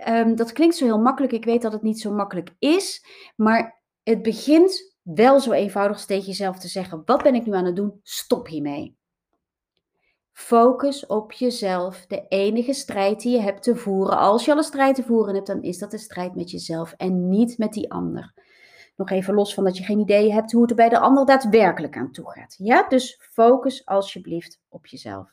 Um, 0.09 0.37
dat 0.37 0.53
klinkt 0.53 0.77
zo 0.77 0.85
heel 0.85 0.99
makkelijk. 0.99 1.33
Ik 1.33 1.45
weet 1.45 1.63
dat 1.63 1.73
het 1.73 1.83
niet 1.83 2.01
zo 2.01 2.13
makkelijk 2.13 2.55
is. 2.59 3.05
Maar 3.37 3.83
het 4.03 4.23
begint 4.23 4.97
wel 5.03 5.41
zo 5.41 5.53
eenvoudig 5.53 6.05
tegen 6.05 6.27
jezelf 6.27 6.59
te 6.59 6.69
zeggen: 6.69 7.03
wat 7.05 7.23
ben 7.23 7.35
ik 7.35 7.47
nu 7.47 7.53
aan 7.55 7.65
het 7.65 7.77
doen? 7.77 8.01
Stop 8.03 8.47
hiermee. 8.47 8.97
Focus 10.33 11.07
op 11.07 11.33
jezelf. 11.33 12.07
De 12.07 12.27
enige 12.29 12.73
strijd 12.73 13.21
die 13.21 13.33
je 13.33 13.41
hebt 13.41 13.63
te 13.63 13.77
voeren, 13.77 14.19
als 14.19 14.45
je 14.45 14.51
al 14.51 14.57
een 14.57 14.63
strijd 14.65 14.95
te 14.95 15.03
voeren 15.03 15.35
hebt, 15.35 15.47
dan 15.47 15.63
is 15.63 15.79
dat 15.79 15.91
de 15.91 15.99
strijd 15.99 16.35
met 16.35 16.51
jezelf 16.51 16.93
en 16.97 17.29
niet 17.29 17.59
met 17.59 17.73
die 17.73 17.91
ander. 17.91 18.33
Nog 18.97 19.11
even 19.11 19.35
los 19.35 19.55
van 19.55 19.65
dat 19.65 19.77
je 19.77 19.85
geen 19.85 19.99
idee 19.99 20.33
hebt 20.33 20.53
hoe 20.53 20.61
het 20.61 20.71
er 20.71 20.77
bij 20.77 20.89
de 20.89 20.99
ander 20.99 21.27
daadwerkelijk 21.27 21.97
aan 21.97 22.13
toe 22.13 22.31
gaat. 22.31 22.55
Ja, 22.59 22.89
dus 22.89 23.21
focus 23.33 23.87
alsjeblieft 23.87 24.61
op 24.69 24.87
jezelf. 24.87 25.33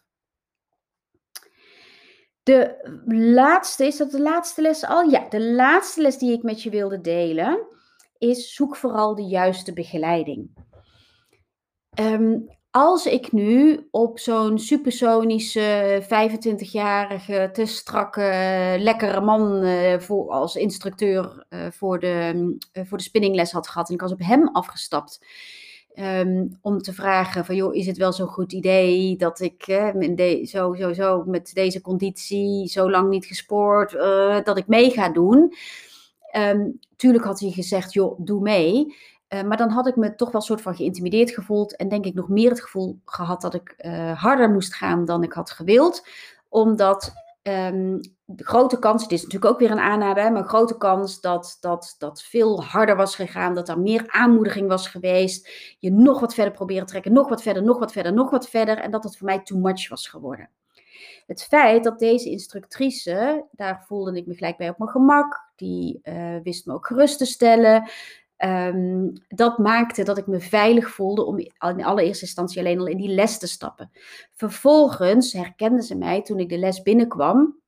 De 2.44 2.92
laatste, 3.34 3.86
is 3.86 3.98
dat 3.98 4.12
de 4.12 4.22
laatste 4.22 4.62
les 4.62 4.86
al? 4.86 5.10
Ja, 5.10 5.30
de 5.30 5.42
laatste 5.42 6.02
les 6.02 6.18
die 6.18 6.34
ik 6.34 6.44
met 6.44 6.64
je 6.64 6.70
wilde 6.70 7.02
delen 7.02 7.68
is 8.18 8.54
zoek 8.54 8.76
vooral 8.76 9.16
de 9.16 9.24
juiste 9.24 9.74
begeleiding. 9.74 10.50
Um, 12.00 12.48
als 12.72 13.06
ik 13.06 13.32
nu 13.32 13.88
op 13.92 14.20
zo'n 14.20 14.60
supersonische 14.60 16.02
25-jarige, 16.04 17.50
te 17.54 17.66
strakke, 17.66 18.76
lekkere 18.80 19.22
man 19.22 19.64
uh, 19.64 20.00
voor, 20.00 20.30
als 20.30 20.56
instructeur 20.56 21.46
uh, 21.50 21.60
voor, 21.72 22.00
de, 22.00 22.56
uh, 22.74 22.84
voor 22.86 22.98
de 22.98 23.04
spinningles 23.04 23.52
had 23.52 23.68
gehad 23.68 23.88
en 23.88 23.94
ik 23.94 24.02
was 24.02 24.12
op 24.12 24.20
hem 24.20 24.48
afgestapt. 24.48 25.26
Um, 25.96 26.58
om 26.62 26.82
te 26.82 26.94
vragen 26.94 27.46
van, 27.46 27.56
joh, 27.56 27.76
is 27.76 27.86
het 27.86 27.98
wel 27.98 28.14
zo'n 28.14 28.28
goed 28.28 28.54
idee 28.54 29.16
dat 29.16 29.40
ik 29.40 29.66
de, 29.66 30.46
zo, 30.50 30.74
zo, 30.74 30.94
zo 30.94 31.24
met 31.26 31.52
deze 31.54 31.82
conditie 31.82 32.68
zo 32.68 32.90
lang 32.90 33.10
niet 33.10 33.26
gespoord, 33.26 33.92
dat 34.46 34.58
ik 34.58 34.68
mee 34.68 34.90
ga 34.90 35.10
doen. 35.10 35.54
Um, 36.38 36.80
tuurlijk 36.96 37.24
had 37.24 37.40
hij 37.40 37.50
gezegd, 37.50 37.94
joh, 37.94 38.20
doe 38.20 38.42
mee. 38.42 38.96
Eh, 39.32 39.44
maar 39.44 39.58
dan 39.58 39.70
had 39.70 39.88
ik 39.88 39.96
me 39.96 40.16
toch 40.16 40.32
wel 40.32 40.42
soort 40.42 40.62
van 40.62 40.76
geïntimideerd 40.76 41.32
gevoeld. 41.32 41.76
En 41.76 41.90
denk 41.90 42.06
ik 42.06 42.14
nog 42.14 42.30
meer 42.30 42.50
het 42.50 42.62
gevoel 42.62 43.00
gehad 43.06 43.42
dat 43.42 43.54
ik 43.54 43.74
uh, 43.78 44.22
harder 44.22 44.50
moest 44.50 44.74
gaan 44.74 45.06
dan 45.06 45.24
ik 45.24 45.34
had 45.34 45.52
gewild. 45.52 46.08
Omdat 46.50 47.14
um, 47.44 48.00
de 48.26 48.44
grote 48.44 48.80
kans, 48.80 49.04
het 49.04 49.12
is 49.12 49.24
natuurlijk 49.24 49.52
ook 49.52 49.60
weer 49.60 49.72
een 49.72 49.80
aanname, 49.80 50.30
maar 50.30 50.42
een 50.42 50.48
grote 50.48 50.78
kans 50.78 51.22
dat 51.22 51.58
dat, 51.60 51.96
dat 51.98 52.22
veel 52.22 52.64
harder 52.64 52.96
was 52.96 53.16
gegaan. 53.16 53.56
Dat 53.56 53.70
er 53.70 53.80
meer 53.80 54.04
aanmoediging 54.08 54.68
was 54.68 54.88
geweest. 54.88 55.50
Je 55.80 55.92
nog 55.92 56.20
wat 56.20 56.34
verder 56.34 56.54
proberen 56.54 56.86
trekken, 56.86 57.14
nog 57.14 57.30
wat 57.30 57.42
verder, 57.42 57.64
nog 57.64 57.80
wat 57.80 57.92
verder, 57.92 58.14
nog 58.14 58.30
wat 58.30 58.50
verder. 58.50 58.78
En 58.78 58.92
dat 58.92 59.04
het 59.04 59.18
voor 59.18 59.28
mij 59.28 59.40
too 59.40 59.60
much 59.60 59.90
was 59.90 60.08
geworden. 60.08 60.50
Het 61.28 61.44
feit 61.44 61.84
dat 61.84 62.00
deze 62.00 62.30
instructrice, 62.30 63.46
daar 63.52 63.84
voelde 63.88 64.18
ik 64.18 64.28
me 64.28 64.34
gelijk 64.34 64.58
bij 64.58 64.70
op 64.70 64.78
mijn 64.78 64.90
gemak. 64.90 65.52
Die 65.56 66.00
uh, 66.04 66.36
wist 66.44 66.66
me 66.66 66.74
ook 66.74 66.88
gerust 66.88 67.18
te 67.18 67.26
stellen. 67.26 67.90
Um, 68.46 69.14
dat 69.28 69.58
maakte 69.58 70.04
dat 70.04 70.18
ik 70.18 70.28
me 70.28 70.40
veilig 70.40 70.90
voelde 70.90 71.26
om 71.26 71.40
in 71.40 71.84
allereerste 71.84 72.26
instantie 72.26 72.60
alleen 72.60 72.80
al 72.80 72.88
in 72.88 72.98
die 72.98 73.14
les 73.14 73.38
te 73.38 73.48
stappen. 73.48 73.92
Vervolgens 74.36 75.34
herkende 75.34 75.84
ze 75.84 75.96
mij 75.96 76.22
toen 76.22 76.40
ik 76.40 76.50
de 76.50 76.58
les 76.58 76.82
binnenkwam. 76.82 77.60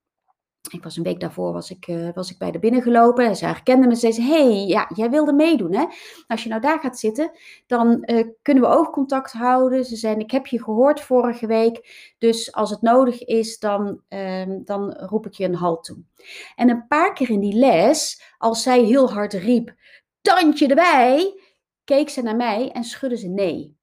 Ik 0.72 0.84
was 0.84 0.98
een 0.98 1.04
week 1.04 1.20
daarvoor 1.20 1.54
was 1.54 1.72
ik, 1.72 1.88
uh, 1.88 2.10
was 2.14 2.32
ik 2.32 2.38
bij 2.38 2.52
de 2.52 2.60
binnengelopen. 2.60 3.26
En 3.26 3.36
ze 3.36 3.46
herkende 3.46 3.88
me. 3.88 3.96
Zei: 3.96 4.22
hey, 4.22 4.66
ja, 4.66 4.90
jij 4.96 5.10
wilde 5.10 5.34
meedoen, 5.34 5.74
hè? 5.74 5.86
Als 6.28 6.44
je 6.44 6.50
nou 6.50 6.62
daar 6.62 6.80
gaat 6.80 7.00
zitten, 7.00 7.32
dan 7.68 8.04
uh, 8.06 8.28
kunnen 8.42 8.64
we 8.64 8.70
oogcontact 8.70 9.32
houden. 9.32 9.86
Ze 9.86 9.96
zei: 9.96 10.16
Ik 10.16 10.32
heb 10.32 10.48
je 10.48 10.64
gehoord 10.64 11.02
vorige 11.02 11.48
week. 11.48 12.14
Dus 12.18 12.54
als 12.54 12.70
het 12.70 12.82
nodig 12.82 13.24
is, 13.24 13.60
dan, 13.60 14.02
uh, 14.10 14.44
dan 14.64 14.94
roep 14.94 15.26
ik 15.26 15.34
je 15.34 15.46
een 15.46 15.56
halt 15.56 15.84
toe. 15.84 15.98
En 16.56 16.70
een 16.70 16.88
paar 16.88 17.14
keer 17.14 17.30
in 17.30 17.40
die 17.40 17.56
les, 17.56 18.22
als 18.38 18.64
zij 18.64 18.84
heel 18.84 19.12
hard 19.12 19.34
riep: 19.34 19.74
tandje 20.24 20.68
erbij, 20.68 21.42
keek 21.84 22.10
ze 22.10 22.22
naar 22.22 22.36
mij 22.36 22.72
en 22.72 22.84
schudde 22.84 23.18
ze 23.18 23.28
nee. 23.28 23.78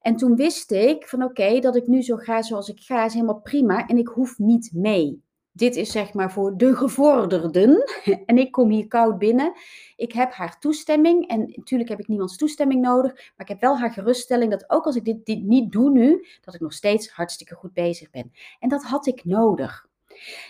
En 0.00 0.16
toen 0.16 0.36
wist 0.36 0.70
ik 0.70 1.08
van 1.08 1.22
oké, 1.22 1.60
dat 1.60 1.76
ik 1.76 1.86
nu 1.86 2.02
zo 2.02 2.16
ga 2.16 2.42
zoals 2.42 2.68
ik 2.68 2.80
ga, 2.80 3.04
is 3.04 3.12
helemaal 3.12 3.40
prima 3.40 3.86
en 3.86 3.98
ik 3.98 4.08
hoef 4.08 4.38
niet 4.38 4.70
mee. 4.74 5.22
Dit 5.54 5.76
is 5.76 5.92
zeg 5.92 6.12
maar 6.14 6.32
voor 6.32 6.56
de 6.56 6.76
gevorderden. 6.76 7.84
En 8.26 8.38
ik 8.38 8.52
kom 8.52 8.70
hier 8.70 8.86
koud 8.88 9.18
binnen. 9.18 9.52
Ik 9.96 10.12
heb 10.12 10.32
haar 10.32 10.58
toestemming. 10.58 11.28
En 11.28 11.40
natuurlijk 11.54 11.90
heb 11.90 12.00
ik 12.00 12.08
niemands 12.08 12.36
toestemming 12.36 12.80
nodig. 12.80 13.12
Maar 13.12 13.32
ik 13.36 13.48
heb 13.48 13.60
wel 13.60 13.78
haar 13.78 13.92
geruststelling 13.92 14.50
dat 14.50 14.70
ook 14.70 14.84
als 14.84 14.96
ik 14.96 15.04
dit, 15.04 15.26
dit 15.26 15.42
niet 15.42 15.72
doe 15.72 15.90
nu, 15.90 16.26
dat 16.40 16.54
ik 16.54 16.60
nog 16.60 16.72
steeds 16.72 17.10
hartstikke 17.10 17.54
goed 17.54 17.72
bezig 17.72 18.10
ben. 18.10 18.32
En 18.58 18.68
dat 18.68 18.82
had 18.82 19.06
ik 19.06 19.24
nodig. 19.24 19.86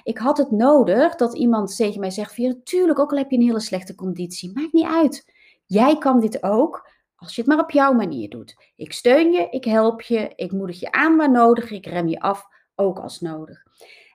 Ik 0.03 0.19
had 0.19 0.39
het 0.39 0.51
nodig 0.51 1.15
dat 1.15 1.37
iemand 1.37 1.77
tegen 1.77 2.01
mij 2.01 2.11
zegt: 2.11 2.35
van, 2.35 2.45
natuurlijk, 2.45 2.99
ook 2.99 3.11
al 3.11 3.19
heb 3.19 3.31
je 3.31 3.37
een 3.37 3.43
hele 3.43 3.61
slechte 3.61 3.95
conditie, 3.95 4.53
maakt 4.55 4.73
niet 4.73 4.87
uit. 4.87 5.33
Jij 5.67 5.99
kan 5.99 6.21
dit 6.21 6.43
ook 6.43 6.91
als 7.23 7.35
je 7.35 7.41
het 7.41 7.51
maar 7.51 7.61
op 7.61 7.71
jouw 7.71 7.93
manier 7.93 8.29
doet. 8.29 8.73
Ik 8.77 8.93
steun 8.93 9.33
je, 9.33 9.49
ik 9.51 9.65
help 9.65 10.03
je, 10.03 10.33
ik 10.35 10.53
moedig 10.53 10.81
je 10.81 10.93
aan 10.93 11.17
waar 11.17 11.31
nodig, 11.31 11.71
ik 11.71 11.87
rem 11.87 12.09
je 12.09 12.21
af, 12.21 12.47
ook 12.75 12.99
als 12.99 13.21
nodig. 13.21 13.63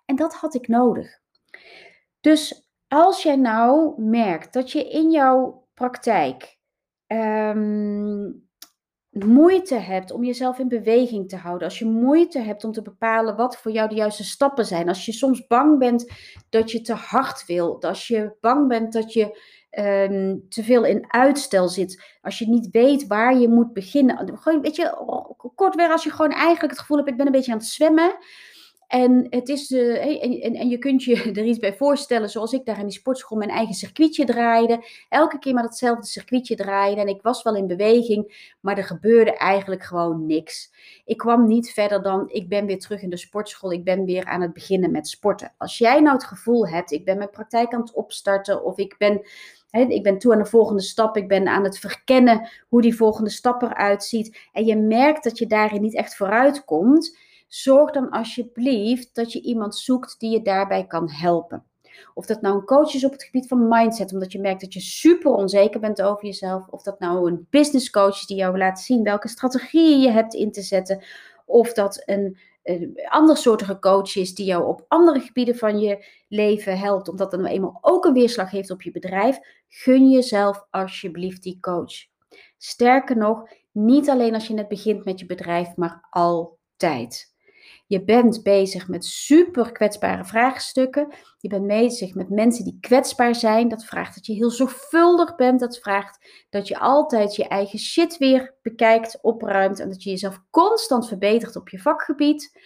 En 0.05 0.15
dat 0.15 0.33
had 0.33 0.53
ik 0.53 0.67
nodig. 0.67 1.19
Dus 2.19 2.69
als 2.87 3.23
jij 3.23 3.35
nou 3.35 4.01
merkt 4.01 4.53
dat 4.53 4.71
je 4.71 4.89
in 4.89 5.11
jouw 5.11 5.67
praktijk 5.73 6.57
um, 7.07 8.46
moeite 9.25 9.75
hebt 9.75 10.11
om 10.11 10.23
jezelf 10.23 10.59
in 10.59 10.67
beweging 10.67 11.29
te 11.29 11.35
houden, 11.35 11.67
als 11.67 11.79
je 11.79 11.85
moeite 11.85 12.39
hebt 12.39 12.63
om 12.63 12.71
te 12.71 12.81
bepalen 12.81 13.35
wat 13.35 13.57
voor 13.57 13.71
jou 13.71 13.89
de 13.89 13.95
juiste 13.95 14.23
stappen 14.23 14.65
zijn, 14.65 14.87
als 14.87 15.05
je 15.05 15.11
soms 15.11 15.47
bang 15.47 15.79
bent 15.79 16.11
dat 16.49 16.71
je 16.71 16.81
te 16.81 16.93
hard 16.93 17.45
wil, 17.45 17.81
als 17.81 18.07
je 18.07 18.35
bang 18.41 18.67
bent 18.67 18.93
dat 18.93 19.13
je 19.13 19.41
ehm, 19.69 20.35
te 20.49 20.63
veel 20.63 20.85
in 20.85 21.05
uitstel 21.07 21.67
zit, 21.67 22.17
als 22.21 22.39
je 22.39 22.47
niet 22.47 22.69
weet 22.71 23.07
waar 23.07 23.37
je 23.37 23.47
moet 23.47 23.73
beginnen. 23.73 24.37
Gewoon, 24.37 24.61
weet 24.61 24.75
je, 24.75 24.93
kortweg 25.55 25.91
als 25.91 26.03
je 26.03 26.11
gewoon 26.11 26.31
eigenlijk 26.31 26.71
het 26.71 26.79
gevoel 26.79 26.97
hebt, 26.97 27.09
ik 27.09 27.17
ben 27.17 27.25
een 27.25 27.31
beetje 27.31 27.51
aan 27.51 27.57
het 27.57 27.67
zwemmen. 27.67 28.17
En, 28.87 29.27
het 29.29 29.49
is, 29.49 29.71
uh, 29.71 30.23
en, 30.23 30.53
en, 30.53 30.69
je 30.69 30.77
kunt 30.77 31.03
je 31.03 31.15
er 31.39 31.43
iets 31.43 31.59
bij 31.59 31.73
voorstellen, 31.73 32.29
zoals 32.29 32.53
ik 32.53 32.65
daar 32.65 32.79
in 32.79 32.87
die 32.87 32.97
sportschool 32.97 33.37
mijn 33.37 33.49
eigen 33.49 33.73
circuitje 33.73 34.25
draaide. 34.25 34.85
Elke 35.09 35.39
keer 35.39 35.53
maar 35.53 35.63
datzelfde 35.63 36.07
circuitje 36.07 36.55
draaide. 36.55 37.01
En 37.01 37.07
ik 37.07 37.21
was 37.21 37.43
wel 37.43 37.55
in 37.55 37.67
beweging, 37.67 38.53
maar 38.59 38.77
er 38.77 38.83
gebeurde 38.83 39.37
eigenlijk 39.37 39.83
gewoon 39.83 40.25
niks. 40.25 40.71
Ik 41.05 41.17
kwam 41.17 41.47
niet 41.47 41.71
verder 41.71 42.01
dan, 42.01 42.29
ik 42.29 42.49
ben 42.49 42.65
weer 42.65 42.79
terug 42.79 43.01
in 43.01 43.09
de 43.09 43.17
sportschool. 43.17 43.71
Ik 43.71 43.83
ben 43.83 44.05
weer 44.05 44.25
aan 44.25 44.41
het 44.41 44.53
beginnen 44.53 44.91
met 44.91 45.07
sporten. 45.07 45.53
Als 45.57 45.77
jij 45.77 45.99
nou 45.99 46.15
het 46.15 46.25
gevoel 46.25 46.67
hebt, 46.67 46.91
ik 46.91 47.05
ben 47.05 47.17
mijn 47.17 47.29
praktijk 47.29 47.73
aan 47.73 47.81
het 47.81 47.93
opstarten. 47.93 48.63
Of 48.63 48.77
ik 48.77 48.95
ben, 48.97 49.21
ik 49.71 50.03
ben 50.03 50.17
toe 50.17 50.33
aan 50.33 50.41
de 50.41 50.45
volgende 50.45 50.81
stap. 50.81 51.17
Ik 51.17 51.27
ben 51.27 51.47
aan 51.47 51.63
het 51.63 51.79
verkennen 51.79 52.49
hoe 52.67 52.81
die 52.81 52.95
volgende 52.95 53.29
stap 53.29 53.61
eruit 53.61 54.03
ziet. 54.03 54.37
En 54.51 54.65
je 54.65 54.75
merkt 54.75 55.23
dat 55.23 55.37
je 55.37 55.47
daarin 55.47 55.81
niet 55.81 55.95
echt 55.95 56.15
vooruit 56.15 56.65
komt 56.65 57.25
zorg 57.47 57.91
dan 57.91 58.09
alsjeblieft 58.09 59.15
dat 59.15 59.31
je 59.31 59.41
iemand 59.41 59.75
zoekt 59.75 60.19
die 60.19 60.31
je 60.31 60.41
daarbij 60.41 60.87
kan 60.87 61.11
helpen. 61.11 61.65
Of 62.13 62.25
dat 62.25 62.41
nou 62.41 62.55
een 62.55 62.65
coach 62.65 62.93
is 62.93 63.05
op 63.05 63.11
het 63.11 63.23
gebied 63.23 63.47
van 63.47 63.67
mindset, 63.67 64.13
omdat 64.13 64.31
je 64.31 64.39
merkt 64.39 64.61
dat 64.61 64.73
je 64.73 64.79
super 64.79 65.31
onzeker 65.31 65.79
bent 65.79 66.01
over 66.01 66.25
jezelf. 66.25 66.67
Of 66.67 66.83
dat 66.83 66.99
nou 66.99 67.31
een 67.31 67.47
business 67.49 67.89
coach 67.89 68.15
is 68.15 68.25
die 68.25 68.37
jou 68.37 68.57
laat 68.57 68.79
zien 68.79 69.03
welke 69.03 69.27
strategieën 69.27 69.99
je 69.99 70.09
hebt 70.09 70.33
in 70.33 70.51
te 70.51 70.61
zetten. 70.61 71.03
Of 71.45 71.73
dat 71.73 72.03
een, 72.05 72.37
een 72.63 72.99
andersoortige 73.09 73.79
coach 73.79 74.15
is 74.15 74.35
die 74.35 74.45
jou 74.45 74.65
op 74.65 74.85
andere 74.87 75.19
gebieden 75.19 75.55
van 75.55 75.79
je 75.79 76.05
leven 76.27 76.79
helpt, 76.79 77.09
omdat 77.09 77.31
dat 77.31 77.39
nou 77.39 77.53
eenmaal 77.53 77.77
ook 77.81 78.05
een 78.05 78.13
weerslag 78.13 78.51
heeft 78.51 78.71
op 78.71 78.81
je 78.81 78.91
bedrijf. 78.91 79.39
Gun 79.67 80.09
jezelf 80.09 80.65
alsjeblieft 80.69 81.43
die 81.43 81.59
coach. 81.59 81.93
Sterker 82.57 83.17
nog, 83.17 83.49
niet 83.71 84.09
alleen 84.09 84.33
als 84.33 84.47
je 84.47 84.53
net 84.53 84.67
begint 84.67 85.05
met 85.05 85.19
je 85.19 85.25
bedrijf, 85.25 85.75
maar 85.75 86.07
altijd. 86.09 87.35
Je 87.87 88.03
bent 88.03 88.43
bezig 88.43 88.87
met 88.87 89.05
super 89.05 89.71
kwetsbare 89.71 90.25
vraagstukken. 90.25 91.13
Je 91.37 91.49
bent 91.49 91.67
bezig 91.67 92.15
met 92.15 92.29
mensen 92.29 92.63
die 92.63 92.77
kwetsbaar 92.79 93.35
zijn. 93.35 93.67
Dat 93.67 93.85
vraagt 93.85 94.15
dat 94.15 94.25
je 94.25 94.33
heel 94.33 94.51
zorgvuldig 94.51 95.35
bent. 95.35 95.59
Dat 95.59 95.79
vraagt 95.79 96.45
dat 96.49 96.67
je 96.67 96.79
altijd 96.79 97.35
je 97.35 97.47
eigen 97.47 97.79
shit 97.79 98.17
weer 98.17 98.55
bekijkt, 98.61 99.21
opruimt 99.21 99.79
en 99.79 99.89
dat 99.89 100.03
je 100.03 100.09
jezelf 100.09 100.39
constant 100.49 101.07
verbetert 101.07 101.55
op 101.55 101.69
je 101.69 101.79
vakgebied. 101.79 102.59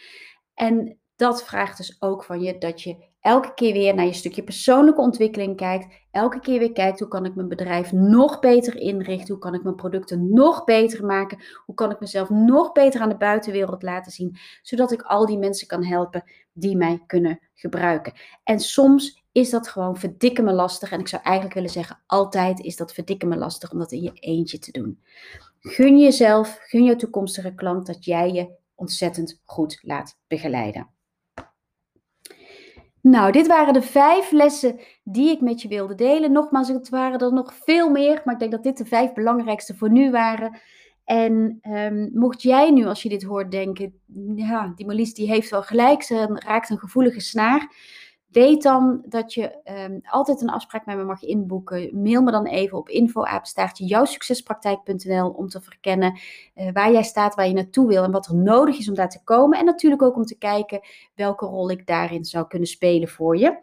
En 0.54 1.00
dat 1.16 1.44
vraagt 1.44 1.78
dus 1.78 2.02
ook 2.02 2.24
van 2.24 2.42
je 2.42 2.58
dat 2.58 2.82
je 2.82 3.11
elke 3.22 3.54
keer 3.54 3.74
weer 3.74 3.96
naar 3.96 4.06
je 4.06 4.14
stukje 4.14 4.44
persoonlijke 4.44 5.02
ontwikkeling 5.02 5.58
kijkt. 5.58 5.94
Elke 6.12 6.40
keer 6.40 6.60
weer 6.60 6.72
kijkt 6.72 7.00
hoe 7.00 7.08
kan 7.08 7.26
ik 7.26 7.36
mijn 7.36 7.48
bedrijf 7.48 7.92
nog 7.92 8.40
beter 8.40 8.78
inrichten? 8.78 9.28
Hoe 9.28 9.44
kan 9.44 9.54
ik 9.54 9.64
mijn 9.64 9.76
producten 9.76 10.34
nog 10.34 10.64
beter 10.64 11.06
maken? 11.06 11.44
Hoe 11.66 11.76
kan 11.76 11.92
ik 11.92 12.00
mezelf 12.00 12.30
nog 12.30 12.72
beter 12.72 13.02
aan 13.02 13.10
de 13.10 13.18
buitenwereld 13.18 13.84
laten 13.84 14.12
zien? 14.12 14.38
Zodat 14.62 14.92
ik 14.92 15.02
al 15.02 15.26
die 15.26 15.38
mensen 15.38 15.68
kan 15.68 15.84
helpen 15.84 16.24
die 16.54 16.76
mij 16.76 17.04
kunnen 17.08 17.40
gebruiken. 17.54 18.14
En 18.44 18.60
soms 18.60 19.24
is 19.32 19.50
dat 19.50 19.68
gewoon 19.68 19.98
verdikken 19.98 20.44
me 20.44 20.54
lastig. 20.54 20.92
En 20.92 21.00
ik 21.00 21.08
zou 21.08 21.22
eigenlijk 21.24 21.56
willen 21.56 21.70
zeggen, 21.70 22.00
altijd 22.06 22.60
is 22.60 22.76
dat 22.76 22.94
verdikken 22.94 23.28
me 23.28 23.38
lastig 23.38 23.72
om 23.72 23.80
dat 23.80 23.92
in 23.92 24.02
je 24.02 24.14
eentje 24.14 24.60
te 24.60 24.72
doen. 24.72 25.00
Gun 25.60 26.00
jezelf, 26.00 26.60
gun 26.62 26.84
je 26.84 26.96
toekomstige 26.96 27.54
klant 27.54 27.86
dat 27.86 28.06
jij 28.06 28.32
je 28.32 28.50
ontzettend 28.76 29.42
goed 29.46 29.80
laat 29.82 30.18
begeleiden. 30.28 30.90
Nou, 33.02 33.32
dit 33.32 33.48
waren 33.48 33.74
de 33.74 33.82
vijf 33.82 34.32
lessen 34.32 34.80
die 35.04 35.30
ik 35.30 35.42
met 35.42 35.62
je 35.62 35.68
wilde 35.68 35.96
delen. 35.96 36.32
Nogmaals, 36.32 36.68
het 36.68 36.90
waren 36.90 37.20
er 37.20 37.34
nog 37.34 37.54
veel 37.54 37.90
meer, 37.90 38.22
maar 38.26 38.34
ik 38.34 38.40
denk 38.40 38.52
dat 38.52 38.64
dit 38.64 38.78
de 38.78 38.86
vijf 38.86 39.14
belangrijkste 39.14 39.76
voor 39.76 39.92
nu 39.92 40.12
waren. 40.12 40.60
En 41.04 41.60
um, 41.62 42.10
mocht 42.14 42.42
jij 42.42 42.72
nu, 42.72 42.86
als 42.86 43.04
je 43.04 43.10
dit 43.10 43.24
hoort, 43.24 43.52
denken, 43.52 43.94
ja, 44.36 44.72
die 44.76 44.86
Marlies 44.86 45.14
die 45.14 45.28
heeft 45.28 45.50
wel 45.50 45.64
gelijk, 45.64 46.04
ze 46.04 46.40
raakt 46.46 46.70
een 46.70 46.80
gevoelige 46.80 47.20
snaar. 47.20 47.76
Weet 48.32 48.64
dan 48.64 49.04
dat 49.06 49.34
je 49.34 49.60
um, 49.86 50.02
altijd 50.04 50.42
een 50.42 50.50
afspraak 50.50 50.86
met 50.86 50.98
me 50.98 51.04
mag 51.04 51.22
inboeken. 51.22 52.02
Mail 52.02 52.22
me 52.22 52.32
dan 52.32 52.46
even 52.46 52.78
op 52.78 52.90
info@jouwsuccespraktijk.nl 52.90 55.30
om 55.30 55.48
te 55.48 55.62
verkennen 55.62 56.20
uh, 56.56 56.72
waar 56.74 56.92
jij 56.92 57.04
staat, 57.04 57.36
waar 57.36 57.48
je 57.48 57.54
naartoe 57.54 57.88
wil 57.88 58.04
en 58.04 58.12
wat 58.12 58.28
er 58.28 58.36
nodig 58.36 58.78
is 58.78 58.90
om 58.90 58.96
daar 58.96 59.10
te 59.10 59.24
komen. 59.24 59.60
En 59.60 59.66
natuurlijk 59.66 60.02
ook 60.02 60.16
om 60.16 60.26
te 60.26 60.38
kijken 60.38 60.80
welke 61.16 61.46
rol 61.46 61.70
ik 61.70 61.88
daarin 61.88 62.26
zou 62.26 62.48
kunnen 62.48 62.68
spelen 62.68 63.08
voor 63.08 63.38
je. 63.38 63.60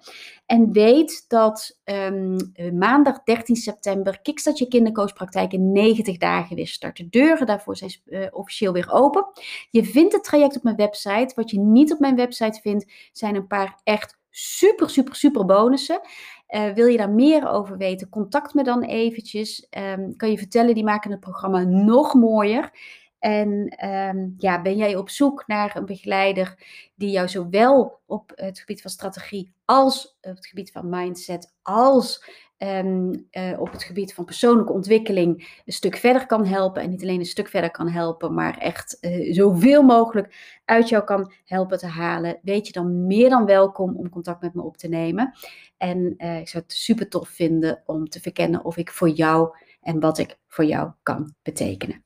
En 0.46 0.72
weet 0.72 1.24
dat 1.28 1.78
um, 1.84 2.36
maandag 2.78 3.22
13 3.22 3.56
september 3.56 4.20
Kickstart 4.20 4.58
je 4.58 4.68
kindercoachpraktijk 4.68 5.52
in 5.52 5.72
90 5.72 6.16
dagen 6.16 6.56
weer 6.56 6.66
start. 6.66 6.96
De 6.96 7.08
deuren 7.08 7.46
daarvoor 7.46 7.76
zijn 7.76 7.90
uh, 8.06 8.26
officieel 8.30 8.72
weer 8.72 8.90
open. 8.90 9.26
Je 9.70 9.84
vindt 9.84 10.12
het 10.12 10.24
traject 10.24 10.56
op 10.56 10.62
mijn 10.62 10.76
website. 10.76 11.32
Wat 11.34 11.50
je 11.50 11.58
niet 11.58 11.92
op 11.92 11.98
mijn 11.98 12.16
website 12.16 12.60
vindt, 12.60 12.92
zijn 13.12 13.34
een 13.34 13.46
paar 13.46 13.80
echt 13.84 14.17
super, 14.30 14.90
super, 14.90 15.14
super 15.14 15.44
bonussen. 15.44 16.00
Uh, 16.48 16.72
wil 16.72 16.86
je 16.86 16.96
daar 16.96 17.10
meer 17.10 17.48
over 17.48 17.76
weten? 17.76 18.08
Contact 18.08 18.54
me 18.54 18.62
dan 18.62 18.82
eventjes. 18.82 19.66
Um, 19.70 20.16
kan 20.16 20.30
je 20.30 20.38
vertellen, 20.38 20.74
die 20.74 20.84
maken 20.84 21.10
het 21.10 21.20
programma 21.20 21.62
nog 21.62 22.14
mooier. 22.14 22.70
En 23.18 23.74
um, 23.88 24.34
ja, 24.36 24.62
ben 24.62 24.76
jij 24.76 24.96
op 24.96 25.08
zoek 25.08 25.44
naar 25.46 25.76
een 25.76 25.84
begeleider 25.84 26.54
die 26.94 27.10
jou 27.10 27.28
zowel 27.28 28.00
op 28.06 28.32
het 28.34 28.58
gebied 28.58 28.82
van 28.82 28.90
strategie 28.90 29.52
als 29.64 30.16
op 30.20 30.36
het 30.36 30.46
gebied 30.46 30.72
van 30.72 30.88
mindset 30.88 31.54
als 31.62 32.24
um, 32.58 33.28
op 33.58 33.72
het 33.72 33.82
gebied 33.82 34.14
van 34.14 34.24
persoonlijke 34.24 34.72
ontwikkeling 34.72 35.60
een 35.64 35.72
stuk 35.72 35.96
verder 35.96 36.26
kan 36.26 36.46
helpen. 36.46 36.82
En 36.82 36.90
niet 36.90 37.02
alleen 37.02 37.18
een 37.18 37.26
stuk 37.26 37.48
verder 37.48 37.70
kan 37.70 37.88
helpen, 37.88 38.34
maar 38.34 38.58
echt 38.58 38.98
uh, 39.00 39.34
zoveel 39.34 39.82
mogelijk 39.82 40.60
uit 40.64 40.88
jou 40.88 41.04
kan 41.04 41.32
helpen 41.44 41.78
te 41.78 41.86
halen. 41.86 42.38
Weet 42.42 42.66
je 42.66 42.72
dan 42.72 43.06
meer 43.06 43.30
dan 43.30 43.46
welkom 43.46 43.96
om 43.96 44.08
contact 44.08 44.42
met 44.42 44.54
me 44.54 44.62
op 44.62 44.76
te 44.76 44.88
nemen. 44.88 45.32
En 45.76 46.14
uh, 46.18 46.38
ik 46.38 46.48
zou 46.48 46.62
het 46.62 46.72
super 46.72 47.08
tof 47.08 47.28
vinden 47.28 47.82
om 47.86 48.08
te 48.08 48.20
verkennen 48.20 48.64
of 48.64 48.76
ik 48.76 48.90
voor 48.90 49.08
jou 49.08 49.56
en 49.80 50.00
wat 50.00 50.18
ik 50.18 50.38
voor 50.46 50.64
jou 50.64 50.90
kan 51.02 51.34
betekenen. 51.42 52.04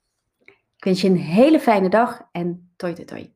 Ik 0.76 0.84
wens 0.84 1.00
je 1.00 1.08
een 1.08 1.16
hele 1.16 1.60
fijne 1.60 1.88
dag 1.88 2.28
en 2.32 2.72
toi 2.76 3.04
toi. 3.04 3.34